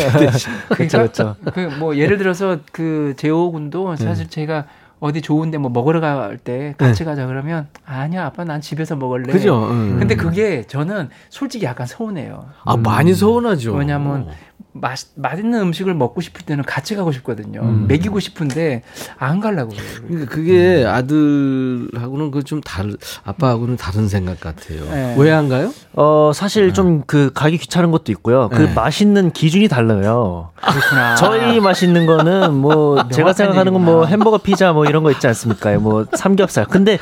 [0.74, 1.36] 그렇죠, 그렇죠.
[1.52, 4.02] 그 뭐 예를 들어서 그 재호 군도 네.
[4.02, 4.64] 사실 제가
[5.04, 9.30] 어디 좋은데 뭐 먹으러 갈 때 같이 가자 그러면 아니야 아빠 난 집에서 먹을래.
[9.32, 9.68] 그죠?
[9.70, 9.98] 응.
[9.98, 12.46] 근데 그게 저는 솔직히 약간 서운해요.
[12.64, 13.74] 아 많이 서운하죠.
[13.74, 14.28] 왜냐면
[14.76, 17.60] 맛 맛있는 음식을 먹고 싶을 때는 같이 가고 싶거든요.
[17.62, 17.86] 음.
[17.88, 18.82] 먹이고 싶은데
[19.18, 19.84] 안 가려고 그래요.
[20.08, 24.84] 그러니까 그게 아들하고는 그 좀 다른 아빠하고는 다른 생각 같아요.
[24.90, 25.14] 네.
[25.16, 25.72] 왜안 가요?
[25.94, 28.50] 어, 사실 좀그 가기 귀찮은 것도 있고요.
[28.52, 28.74] 그 네.
[28.74, 30.50] 맛있는 기준이 달라요.
[30.60, 31.14] 그렇구나.
[31.14, 34.04] 저희 맛있는 거는 뭐 제가 생각하는 건 뭐.
[34.04, 35.72] 햄버거 피자 뭐 이런 거 있지 않습니까?
[35.78, 36.66] 뭐 삼겹살.
[36.66, 36.98] 근데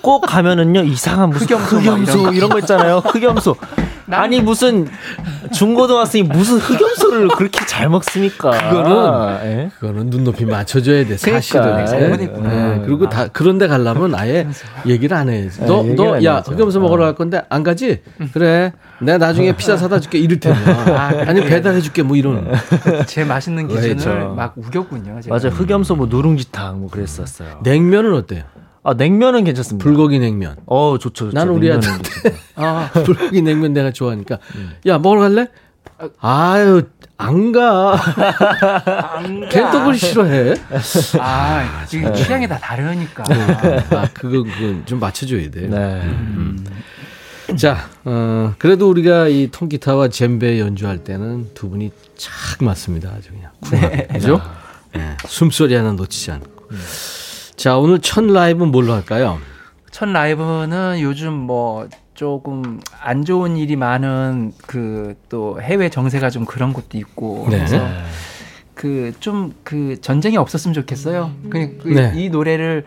[0.00, 2.32] 꼭 가면은요 이상한 무슨 흑염소 흑염소, 막 이런 거.
[2.32, 2.96] 이런 거 있잖아요.
[3.04, 3.56] 흑염소.
[4.06, 4.86] 난- 아니 무슨
[5.52, 8.50] 중고등학생이 무슨 흑염소를 그렇게 잘 먹습니까?
[8.50, 9.70] 그거는- 예?
[9.78, 11.16] 그거는 눈높이 맞춰줘야 돼.
[11.16, 11.62] 사실은.
[11.86, 12.40] 그러니까.
[12.40, 12.76] 네.
[12.76, 12.82] 네.
[12.84, 14.46] 그리고 다 그런데 가려면 아예
[14.86, 15.48] 얘기를 안 해.
[15.60, 16.42] 너너안 야.
[16.46, 18.02] 흑염소 먹으러 갈 건데 안 가지?
[18.32, 18.72] 그래.
[19.00, 20.58] 내가 나중에 피자 사다 줄게 이럴 테면
[21.28, 22.46] 아니 배달해 줄게 뭐 이런.
[23.06, 24.34] 제 맛있는 기준을 그렇죠.
[24.34, 25.20] 막 우겼군요.
[25.20, 25.36] 제가.
[25.36, 25.48] 맞아요.
[25.54, 27.60] 흑염소 뭐 누룽지탕 뭐 그랬었어요.
[27.62, 28.44] 냉면은 어때요?
[28.86, 29.82] 아 냉면은 괜찮습니다.
[29.82, 30.56] 불고기 냉면.
[30.66, 31.26] 어 좋죠.
[31.26, 31.34] 좋죠.
[31.36, 32.38] 나는 우리 냉면은 아들 괜찮죠.
[32.54, 34.76] 아, 불고기 냉면 내가 좋아하니까 음.
[34.86, 35.48] 야 먹으러 갈래?
[36.20, 36.82] 아유
[37.16, 37.96] 안 가.
[39.48, 40.54] 그걸 싫어해.
[41.18, 43.24] 아, 이게 취향이 다 다르니까.
[43.90, 45.62] 아 그거 그거 좀 맞춰줘야 돼.
[45.66, 46.02] 네.
[47.58, 53.10] 자, 어, 그래도 우리가 이 통기타와 젬베 연주할 때는 두 분이 착 맞습니다.
[53.16, 53.50] 아주 그냥.
[53.62, 54.06] 쿨하게.
[54.12, 54.40] 그죠?
[54.94, 56.66] 네, 숨소리 하나 놓치지 않고.
[57.56, 59.38] 자, 오늘 첫 라이브 뭘로 할까요?
[59.90, 66.72] 첫 라이브는 요즘 뭐 조금 안 좋은 일이 많은 그 또 해외 정세가 좀 그런
[66.72, 67.56] 것도 있고 네.
[67.58, 67.86] 그래서
[68.74, 71.32] 그 좀그 전쟁이 없었으면 좋겠어요.
[71.50, 72.12] 그, 그 네.
[72.14, 72.84] 이 노래를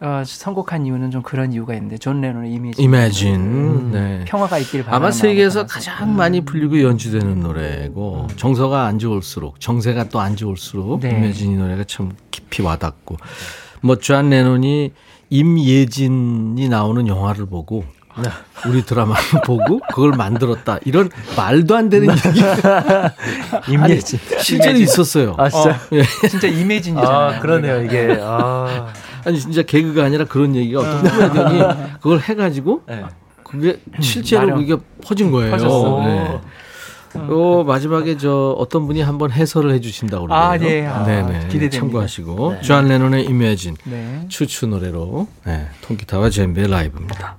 [0.00, 3.92] 어, 선곡한 이유는 좀 그런 이유가 있는데 존 레논의 이미지 Imagine.
[3.92, 4.24] 네.
[4.26, 10.18] 평화가 있길 바라는 아마 세계에서 가장 많이 불리고 연주되는 노래고 정서가 안 좋을수록 정세가 또
[10.20, 11.10] 안 좋을수록 네.
[11.10, 13.16] 임예진 이 노래가 참 깊이 와닿고
[13.82, 14.92] 뭐존 레논이
[15.30, 17.84] 임예진이 나오는 영화를 보고
[18.66, 23.12] 우리 드라마를 보고 그걸 만들었다 이런 말도 안 되는 얘기가
[23.68, 24.18] 임예진.
[24.40, 25.34] 실제로 있었어요.
[25.38, 25.72] 아 진짜.
[25.78, 26.02] 담았어요.
[26.28, 27.16] 진짜 이미진이잖아요.
[27.16, 28.18] 아 그러네요 이게.
[28.20, 28.88] 아.
[29.24, 31.62] 아니 진짜 개그가 아니라 그런 얘기가 어떤 코미디언이
[32.02, 33.02] 그걸 해가지고 네.
[33.44, 34.56] 그게 실제로.
[34.56, 35.50] 그게 퍼진 거예요.
[35.52, 36.00] 퍼졌어.
[36.04, 36.40] 네.
[37.14, 40.48] 어, 마지막에 저 어떤 분이 한번 해설을 해주신다고 그러네요.
[40.48, 40.86] 아, 예.
[40.86, 41.38] 아, 네, 네.
[41.48, 41.78] 기대됩니다.
[41.78, 42.60] 참고하시고 네.
[42.62, 44.26] 존 레논의 Imagine 네.
[44.28, 47.38] 추추 노래로 네, 통기타와 젬베 라이브입니다.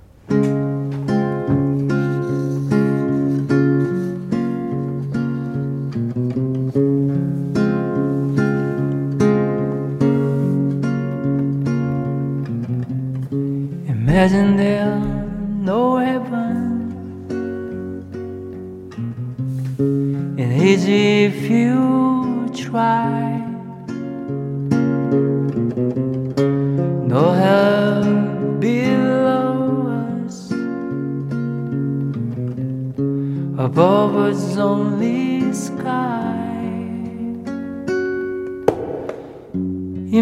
[33.74, 36.46] Above us only sky.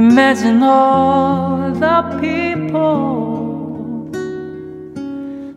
[0.01, 4.09] Imagine all the people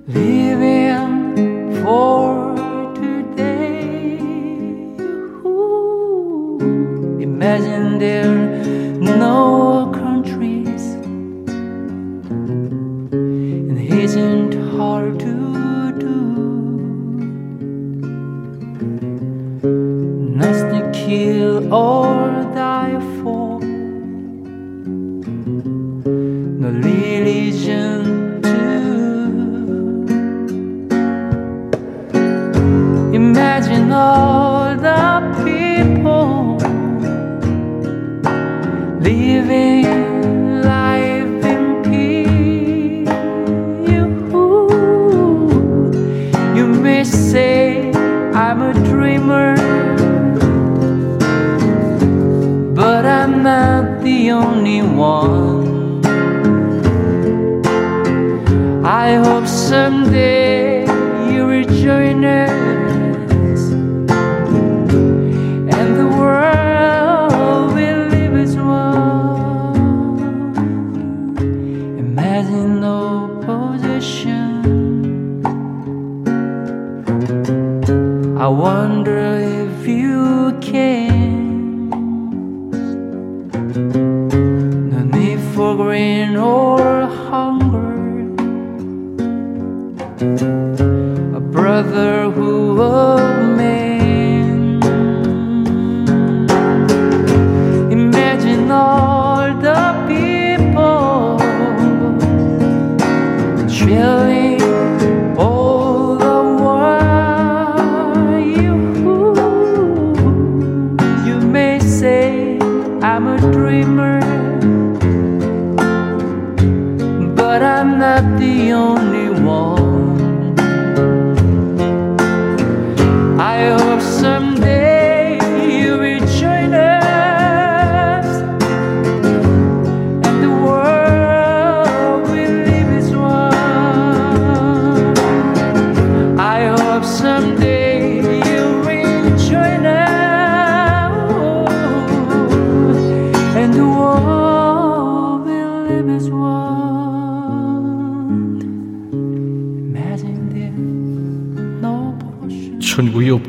[0.09, 2.53] living for
[2.95, 4.19] today.
[5.45, 6.59] Ooh.
[7.21, 8.44] Imagine there
[21.95, 22.44] for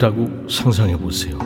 [0.07, 1.38] 없다고 상상해 보세요.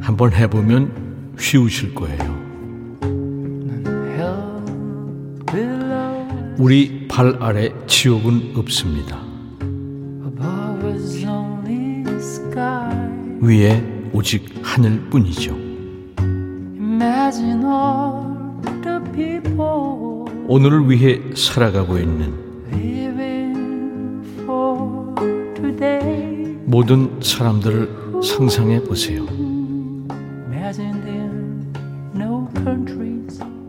[0.00, 2.40] 한번 해보면 쉬우실 거예요.
[6.58, 9.18] 우리 발 아래 지옥은 없습니다.
[13.40, 15.56] 위에 오직 하늘뿐이죠.
[16.18, 18.20] Imagine all
[18.82, 22.49] the people 오늘을 위해 살아가고 있는
[26.80, 29.26] 모든 사람들을 상상해 보세요.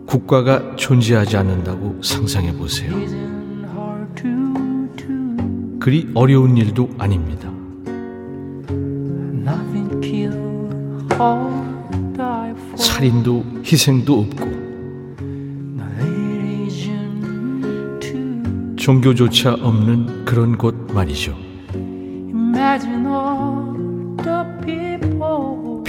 [0.05, 2.95] 국가가 존재하지 않는다고 상상해 보세요.
[5.81, 7.51] 그리 어려운 일도 아닙니다.
[12.77, 14.61] 살인도 희생도 없고
[18.77, 21.50] 종교조차 없는 그런 곳 말이죠.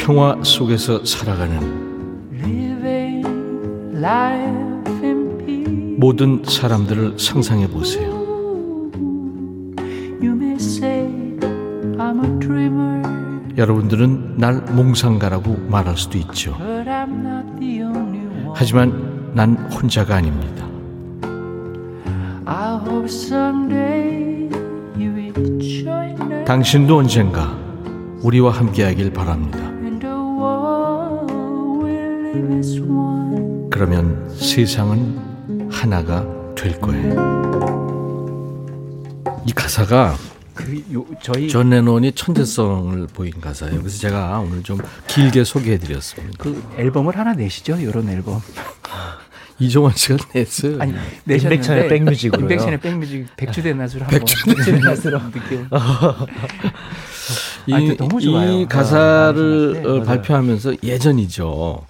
[0.03, 1.61] 평화 속에서 살아가는.
[5.97, 8.11] 모든 사람들을 상상해 보세요.
[10.21, 11.07] You may say
[11.99, 13.01] I'm a dreamer,
[13.57, 16.57] 여러분들은 날 몽상가라고 말할 수도 있죠.
[16.59, 18.51] but I'm not the only one.
[18.55, 20.67] 하지만 난 혼자가 아닙니다.
[22.47, 24.51] I hope someday
[24.97, 27.57] you will join us 당신도 언젠가
[28.25, 29.62] 우리와 함께하길 바랍니다.
[33.71, 37.43] 그러면 세상은 하나가 될 거예요.
[39.47, 40.17] 이 가사가
[40.55, 43.79] 그 요, 저희 존 레논이 천재성을 보인 가사예요.
[43.81, 46.37] 그래서 제가 오늘 좀 길게 소개해 드렸습니다.
[46.39, 47.77] 그 앨범을 하나 내시죠?
[47.79, 48.41] 이런 앨범.
[49.59, 50.81] 이종환 씨가 냈어요.
[50.81, 50.93] 아니
[51.25, 52.43] 내셨는데 인백천의 백뮤직으로요?
[52.43, 55.67] 인백션의 백뮤직 백주대 나수로 한번 백주대 나수로 느낌.
[57.67, 58.51] 이, 아니, 너무 좋아요.
[58.61, 60.03] 이 아, 가사를 맞아요.
[60.03, 61.87] 발표하면서 예전이죠.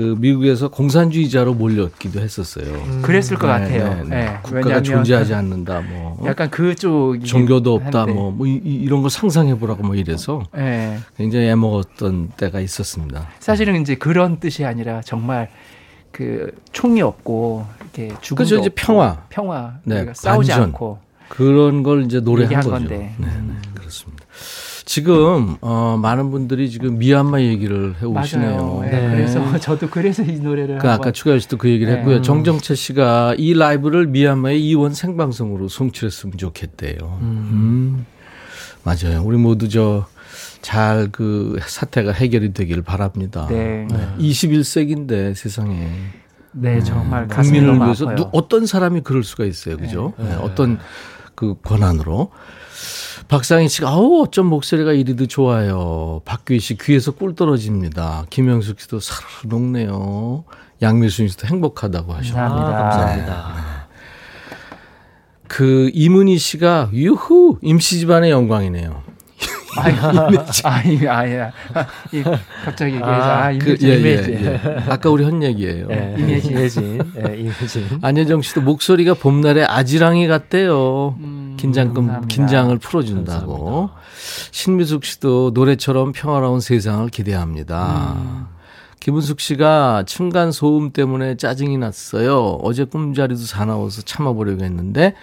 [0.00, 2.64] 그 미국에서 공산주의자로 몰렸기도 했었어요.
[3.02, 4.02] 그랬을 것 네, 같아요.
[4.04, 4.16] 네, 네.
[4.16, 5.82] 예, 국가가 존재하지 않는다.
[5.82, 8.06] 뭐 약간 그쪽 종교도 없다.
[8.06, 10.96] 뭐, 뭐 이, 런걸 상상해 보라고 뭐 이래서 예.
[11.18, 13.28] 굉장히 애먹었던 때가 있었습니다.
[13.40, 15.50] 사실은 이제 그런 뜻이 아니라 정말
[16.12, 19.18] 그 총이 없고 이렇게 죽음도 그죠, 이제 평화.
[19.28, 20.68] 평화 네, 우리가 싸우지 반전.
[20.68, 20.98] 않고
[21.28, 22.70] 그런 걸 이제 노래한 거죠.
[22.70, 22.96] 건데.
[22.96, 23.69] 네, 네, 그렇습니다.
[24.90, 28.56] 지금 어, 많은 분들이 지금 미얀마 얘기를 해 오시네요.
[28.56, 28.82] 맞아요.
[28.86, 29.10] 예, 네.
[29.14, 31.98] 그래서 저도 그래서 이 노래를 그 아까 추가열 씨도 그 얘기를 네.
[32.00, 32.22] 했고요.
[32.22, 37.18] 정정채 씨가 이 라이브를 미얀마의 이원 생방송으로 송출했으면 좋겠대요.
[37.22, 38.04] 음.
[38.82, 39.22] 맞아요.
[39.24, 40.06] 우리 모두 저
[40.60, 43.46] 잘 그 사태가 해결이 되기를 바랍니다.
[43.48, 43.86] 네.
[44.18, 45.88] 21세기인데 세상에
[46.50, 48.12] 네, 정말 가슴이 국민을 위해서.
[48.16, 49.76] 누, 어떤 사람이 그럴 수가 있어요.
[49.76, 50.14] 그죠?
[50.18, 50.80] 네, 어떤
[51.36, 52.30] 그 권한으로.
[53.30, 56.20] 박상희 씨가 아우 어쩜 목소리가 이리도 좋아요.
[56.24, 58.26] 박규희 씨 귀에서 꿀 떨어집니다.
[58.28, 60.44] 김영숙 씨도 사르르 녹네요.
[60.82, 62.36] 양미순 씨도 행복하다고 하셨고.
[62.36, 62.76] 감사합니다.
[62.76, 63.86] 아, 감사합니다.
[65.46, 69.02] 그 이문희 씨가 유후 임시 집안의 영광이네요.
[69.76, 69.96] 아니,
[71.06, 71.36] 아니, 아니,
[72.64, 74.32] 갑자기 얘기해서 아, 아, 이미지, 그, 예, 이미지.
[74.32, 74.82] 예, 예.
[74.88, 75.86] 아까 우리 한 얘기예요.
[75.90, 76.50] 예, 이매진.
[76.50, 77.12] 이매진.
[77.24, 77.86] 예, 이매진.
[78.02, 81.14] 안혜정 씨도 목소리가 봄날의 아지랑이 같대요.
[81.20, 82.34] 음, 긴장금 감사합니다.
[82.34, 83.90] 긴장을 풀어준다고.
[84.50, 88.14] 신미숙 씨도 노래처럼 평화로운 세상을 기대합니다.
[88.16, 88.46] 음.
[89.00, 92.58] 김은숙 씨가 층간 소음 때문에 짜증이 났어요.
[92.62, 95.14] 어제 꿈자리도 사나워서 참아보려고 했는데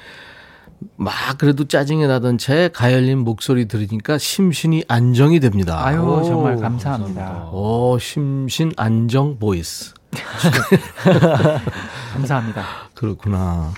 [0.96, 5.84] 막 그래도 짜증이 나던 차에 추가열님 목소리 들으니까 심신이 안정이 됩니다.
[5.84, 7.50] 아유, 오, 정말 감사합니다.
[7.52, 9.94] 오, 심신 안정 voice.
[12.14, 12.64] 감사합니다.
[12.94, 13.72] 그렇구나.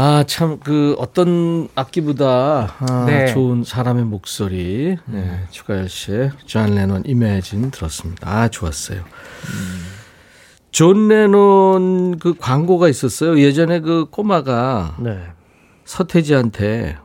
[0.00, 3.32] 아, 참, 그, 어떤 악기보다, 아, 네.
[3.34, 8.30] 좋은 사람의 목소리, 네, 추가열 씨의 존 레논 Imagine 들었습니다.
[8.30, 9.02] 아, 좋았어요.
[10.70, 13.40] 존 레논 그 광고가 있었어요.
[13.40, 15.18] 예전에 그 꼬마가 네.
[15.84, 16.96] 서태지한테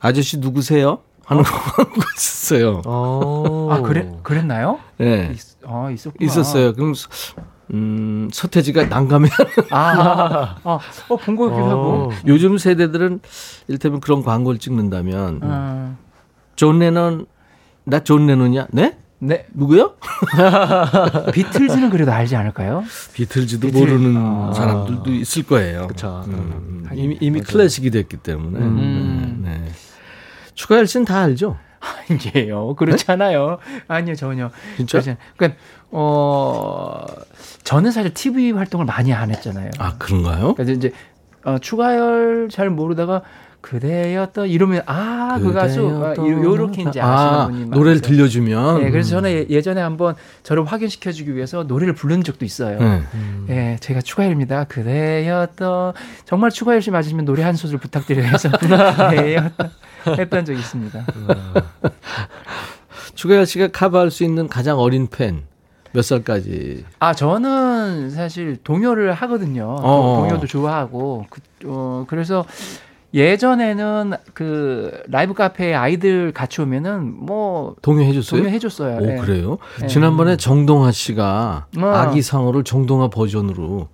[0.00, 0.98] 아저씨 누구세요?
[1.24, 2.82] 하는 광고 있었어요.
[2.84, 3.68] 어.
[3.70, 4.80] 아, 그래, 그랬나요?
[4.98, 5.30] 네.
[5.32, 6.26] 있, 아, 있었구나.
[6.26, 6.72] 있었어요.
[6.72, 6.94] 그럼,
[7.72, 9.28] 음, 서태지가 난감해
[9.70, 12.12] 아, 아, 어, 본거 같기도 하고.
[12.26, 13.20] 요즘 세대들은
[13.68, 15.96] 일테면 그런 광고를 찍는다면 아,
[16.56, 17.26] 존 레논
[17.84, 18.68] 나 존 레논이야?
[18.72, 18.98] 네?
[19.18, 19.46] 네.
[19.54, 19.94] 누구요?
[21.32, 22.82] 비틀즈는 그래도 알지 않을까요?
[23.14, 24.52] 비틀즈도 비틀- 모르는 아.
[24.52, 25.86] 사람들도 있을 거예요.
[25.86, 26.24] 그쵸.
[26.26, 28.58] 음, 이미 이미 클래식이 됐기 때문에.
[28.58, 29.42] 음.
[29.44, 29.58] 네.
[29.58, 29.72] 네.
[30.54, 31.56] 추가열 씨는 다 알죠?
[32.08, 32.74] 아니에요.
[32.76, 33.58] 그렇잖아요.
[33.88, 34.50] 아니요, 전혀.
[34.76, 35.00] 진짜?
[35.36, 35.58] 그러니까,
[35.90, 37.04] 어,
[37.64, 39.70] 저는 사실 TV 활동을 많이 안 했잖아요.
[39.78, 40.54] 아 그런가요?
[40.54, 40.92] 그래서 이제,
[41.44, 43.22] 어, 추가열 잘 모르다가,
[43.62, 48.00] 그대였던 이러면, 아, 그 가수, 아, 요- 요렇게 이제 아시는 아, 분이 노래를.
[48.02, 48.82] 들려주면.
[48.82, 52.78] 네, 그래서 저는 예- 예전에 한번 저를 확인시켜주기 위해서 노래를 부른 적도 있어요.
[52.78, 53.02] 네.
[53.48, 54.64] 예, 제가 추가열입니다.
[54.64, 55.94] 그대였던
[56.24, 59.70] 정말 추가열 씨 맞으시면 노래 한 소절 부탁드려요 해서 그대였던
[60.18, 61.06] 했던 적이 있습니다.
[63.14, 65.44] 추가열 씨가 커버할 수 있는 가장 어린 팬
[65.94, 66.86] 몇 살까지?
[67.00, 69.76] 아 저는 사실 동요를 하거든요.
[69.78, 70.22] 어.
[70.26, 72.46] 동요도 좋아하고 그, 어, 그래서
[73.14, 78.40] 예전에는 그 라이브 카페에 아이들 같이 오면은 뭐 동요해 줬어요?
[78.40, 78.98] 동요 해 줬어요.
[78.98, 79.16] 오 예.
[79.16, 79.58] 그래요?
[79.80, 79.86] 네.
[79.86, 81.86] 지난번에 정동아 씨가 어.
[81.86, 83.88] 아기 상어를 정동아 버전으로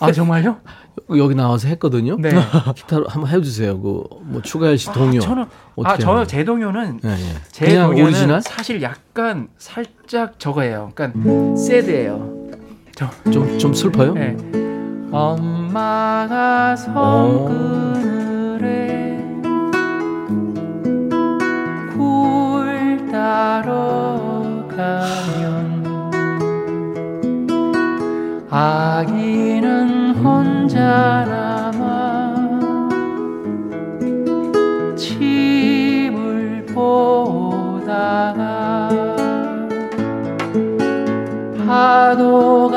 [0.00, 0.56] 아 정말요?
[1.16, 2.16] 여기 나와서 했거든요.
[2.18, 2.30] 네.
[2.74, 3.78] 기타로 한번 해주세요.
[3.80, 5.18] 그뭐 추가열 씨 동요.
[5.18, 7.34] 아, 저는 아 어떻게 저 하는 제 동요는 예, 예.
[7.52, 8.40] 제 동요는 오리지널?
[8.40, 10.92] 사실 약간 살짝 저거예요.
[10.94, 12.36] 그러니까 새드예요.
[13.30, 14.14] 좀, 좀 슬퍼요?
[14.14, 14.36] 네.
[15.12, 18.15] 엄마가 성그
[42.16, 42.70] 파도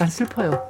[0.00, 0.62] 약간 슬퍼요.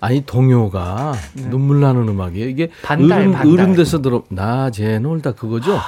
[0.00, 2.46] 아니 동요가 눈물 나는 음악이에요.
[2.48, 2.72] 이게 네.
[2.82, 3.52] 반달, 어른, 반달.
[3.52, 5.80] 어른 돼서 들어 나제 놀다 그거죠.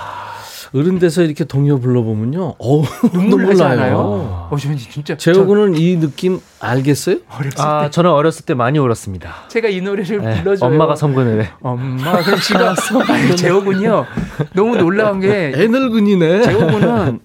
[0.75, 4.49] 어른 돼서 이렇게 동요 불러보면요, 어우 눈물 눈물 나요.
[4.51, 7.19] 어, 저는 진짜 재호군은 이 느낌 알겠어요?
[7.29, 9.35] 저 어렸을 아, 때 저는 어렸을 때 많이 울었습니다.
[9.49, 10.71] 제가 이 노래를 네, 불러줘요.
[10.71, 12.39] 엄마가 성근을 엄마 그럼
[13.09, 14.07] 아니, 재호군요.
[14.55, 16.43] 너무 놀라운 게 애늙은이네.
[16.43, 17.21] 재호군은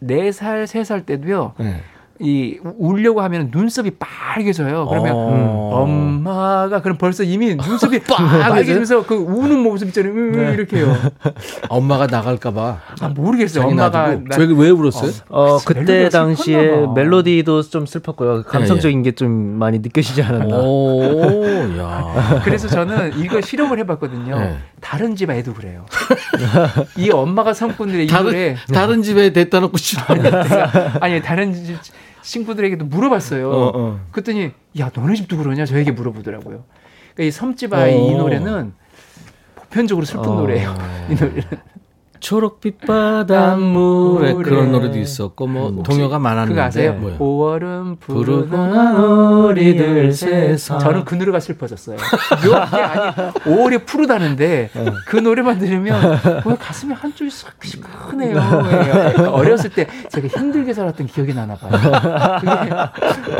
[0.00, 1.54] 그네살세살 때도요.
[1.58, 1.82] 네.
[2.20, 4.86] 이 우- 울려고 하면 눈썹이 빨개져요.
[4.88, 5.84] 그러면 어.
[5.86, 10.12] 음, 엄마가 그럼 벌써 이미 눈썹이 빨개지면서 그 우는 모습 있잖아요.
[10.12, 10.52] 으, 네.
[10.54, 10.96] 이렇게 해요.
[11.68, 12.80] 엄마가 나갈까봐.
[13.00, 13.66] 아, 모르겠어요.
[13.66, 14.16] 엄마가.
[14.16, 15.12] 나- 왜, 왜 울었어요?
[15.28, 16.86] 어, 그때 멜로디가 당시에.
[16.94, 18.42] 멜로디도 좀 슬펐고요.
[18.44, 20.56] 감성적인 게 좀 많이 느껴지지 않았나.
[20.58, 21.42] 오,
[21.78, 22.40] 야.
[22.44, 24.38] 그래서 저는 이거 실험을 해봤거든요.
[24.38, 24.56] 네.
[24.80, 25.84] 다른 집 애도 그래요.
[26.96, 30.14] 이 엄마가 성분들의 이 노래 다른, 다른 집에 대다 놓고 싫어.
[30.14, 31.76] 내가 아니 다른 집
[32.28, 33.50] 친구들에게도 물어봤어요.
[33.50, 34.00] 어, 어.
[34.12, 36.64] 그랬더니 야 너네 집도 그러냐 저에게 물어보더라고요.
[37.14, 38.18] 그러니까 이 섬집 아이 이 어.
[38.18, 38.72] 노래는
[39.54, 40.34] 보편적으로 슬픈 어.
[40.34, 40.74] 노래예요.
[41.10, 41.42] 이 노래는
[42.20, 44.44] 초록빛 바닷물에 물에.
[44.44, 46.92] 그런 노래도 있었고 뭐 혹시 동요가 많았는데 그거 아세요?
[46.94, 47.18] 뭐요?
[47.18, 50.78] 5월은 부르고 부르는 난 어리들 세상.
[50.78, 51.96] 저는 그 노래가 슬퍼졌어요.
[52.44, 54.70] 묘하게 아니 5월이 푸르다는데
[55.06, 58.36] 그 노래만 들으면 왜 가슴이 한쪽이 시큰해요.
[58.36, 59.22] 예.
[59.22, 61.70] 어렸을 때 제가 힘들게 살았던 기억이 나나 봐요.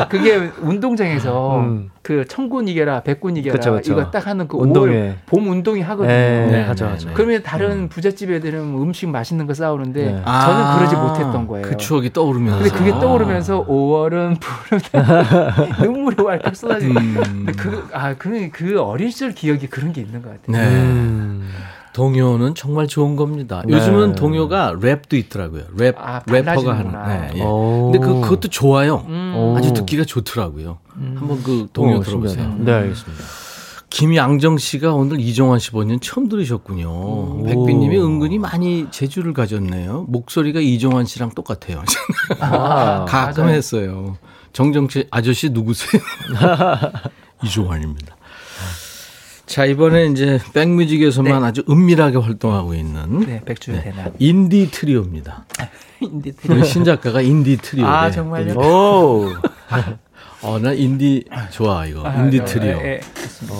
[0.09, 1.89] 그게, 그게 운동장에서 음.
[2.01, 3.93] 그 천군 이겨라, 백군 이겨라 그쵸, 그쵸.
[3.93, 4.93] 이거 딱 하는 그 운동회.
[4.93, 6.07] 5월 봄 운동이 하거든요.
[6.07, 7.07] 네, 네, 하죠, 네, 하죠.
[7.09, 7.13] 네.
[7.13, 10.23] 그러면 다른 부잣집 애들은 음식 맛있는 거 싸우는데 네.
[10.25, 11.67] 저는 그러지 못했던 거예요.
[11.67, 12.57] 그 추억이 떠오르면서.
[12.59, 17.45] 근데 그게 떠오르면서 5월은 푸르다 눈물이 왈칵 쏟아지고 음.
[17.45, 20.57] 근데 그, 아, 그, 그 어린 시절 기억이 그런 게 있는 것 같아요.
[20.57, 20.75] 네.
[20.75, 21.49] 음.
[21.93, 23.63] 동요는 정말 좋은 겁니다.
[23.65, 23.73] 네.
[23.75, 25.63] 요즘은 동요가 랩도 있더라고요.
[25.75, 26.91] 랩 아, 래퍼가 하는.
[26.91, 27.41] 네, 예.
[27.41, 27.91] 오.
[27.91, 29.05] 근데 그 그것도 좋아요.
[29.07, 29.33] 음.
[29.35, 29.57] 오.
[29.57, 30.77] 아주 듣기가 좋더라고요.
[31.15, 32.43] 한번 그 동요 어, 들어보세요.
[32.43, 32.63] 신기하다.
[32.63, 33.23] 네, 알겠습니다.
[33.89, 37.43] 김양정 씨가 오늘 이종환 씨 버전 처음 들으셨군요.
[37.43, 40.05] 백비님이 은근히 많이 재주를 가졌네요.
[40.09, 41.83] 목소리가 이종환 씨랑 똑같아요.
[42.39, 43.55] 아, 가끔 맞아요.
[43.55, 44.17] 했어요.
[44.53, 46.01] 정정치 아저씨 누구세요?
[47.43, 48.15] 이종환입니다.
[49.49, 51.47] 자 이번에 이제 백뮤직에서만 네.
[51.47, 54.13] 아주 은밀하게 활동하고 있는 네, 백주대낮.
[54.19, 55.45] 인디 트리오입니다.
[56.01, 57.87] 인디 우리 신작가가 인디 트리오.
[57.87, 58.53] 아, 정말요?
[58.53, 59.25] 오.
[60.43, 62.05] 어, 나 인디 좋아 이거.
[62.05, 62.77] 아, 인디 네, 트리오.
[62.77, 63.57] 예, 좋습니다.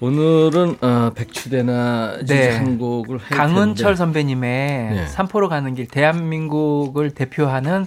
[0.00, 2.50] 오늘은 어, 백주대낮 네.
[2.58, 3.96] 한 곡을 할 강은철.
[3.96, 4.50] 선배님의
[4.94, 5.06] 네.
[5.06, 7.86] 삼포로 가는 길 대한민국을 대표하는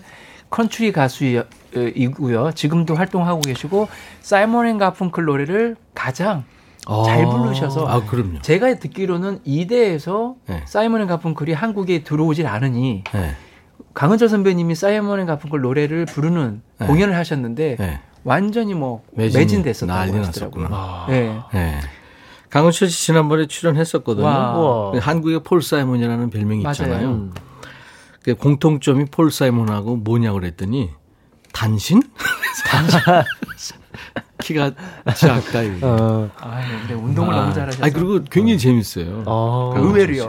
[0.49, 2.53] 컨트리 가수이고요.
[2.55, 3.89] 지금도 활동하고 계시고
[4.21, 6.43] 사이먼 앤 가펑클 노래를 가장
[7.05, 8.41] 잘 부르셔서 아 그럼요.
[8.41, 10.63] 제가 듣기로는 이대에서 네.
[10.65, 13.35] 사이먼 앤 가펑클이 한국에 들어오질 않으니 네.
[13.93, 16.87] 강은철 선배님이 사이먼 앤 가펑클 노래를 부르는 네.
[16.87, 17.99] 공연을 하셨는데 네.
[18.23, 20.69] 완전히 뭐 매진, 매진됐었다고 난리 하시더라고요.
[20.69, 21.05] 났었구나.
[21.09, 21.39] 네.
[21.53, 21.79] 네.
[22.49, 24.25] 강은철 씨 지난번에 출연했었거든요.
[24.25, 24.91] 와.
[24.99, 26.71] 한국의 폴 사이먼이라는 별명이 맞아요.
[26.71, 27.07] 있잖아요.
[27.09, 27.33] 음.
[28.23, 30.91] 그 공통점이 폴 사이먼하고 뭐냐고 그랬더니
[31.53, 32.01] 단신?
[32.65, 32.99] 단신.
[34.47, 34.71] 키가
[35.15, 35.87] 작다 이거.
[35.87, 36.29] 어.
[36.39, 39.23] 아, 근데 운동을 너무 잘하셔서 아 그리고 굉장히 재밌어요.
[39.25, 39.73] 어.
[39.75, 40.27] 의외로요.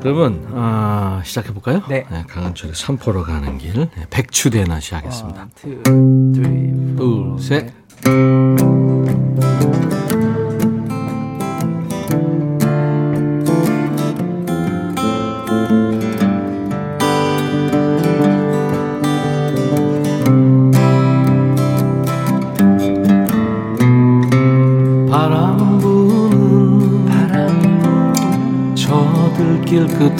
[0.00, 1.82] 그러면 아, 시작해 볼까요?
[1.88, 2.04] 네.
[2.28, 5.40] 강은철의 삼포로 가는 길 네, 백주대낮 시작하겠습니다.
[5.40, 7.72] one, two, three, 둘, 셋.
[8.04, 8.10] 바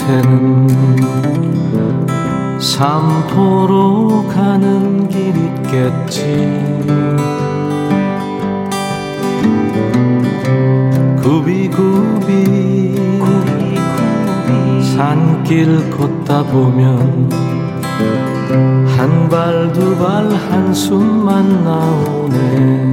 [0.03, 0.67] 끝에는
[2.59, 6.21] 산포로 가는 길 있겠지.
[11.21, 12.95] 구비구비
[14.95, 17.31] 산길 걷다 보면
[18.97, 22.92] 한 발 두 발 한숨만 나오네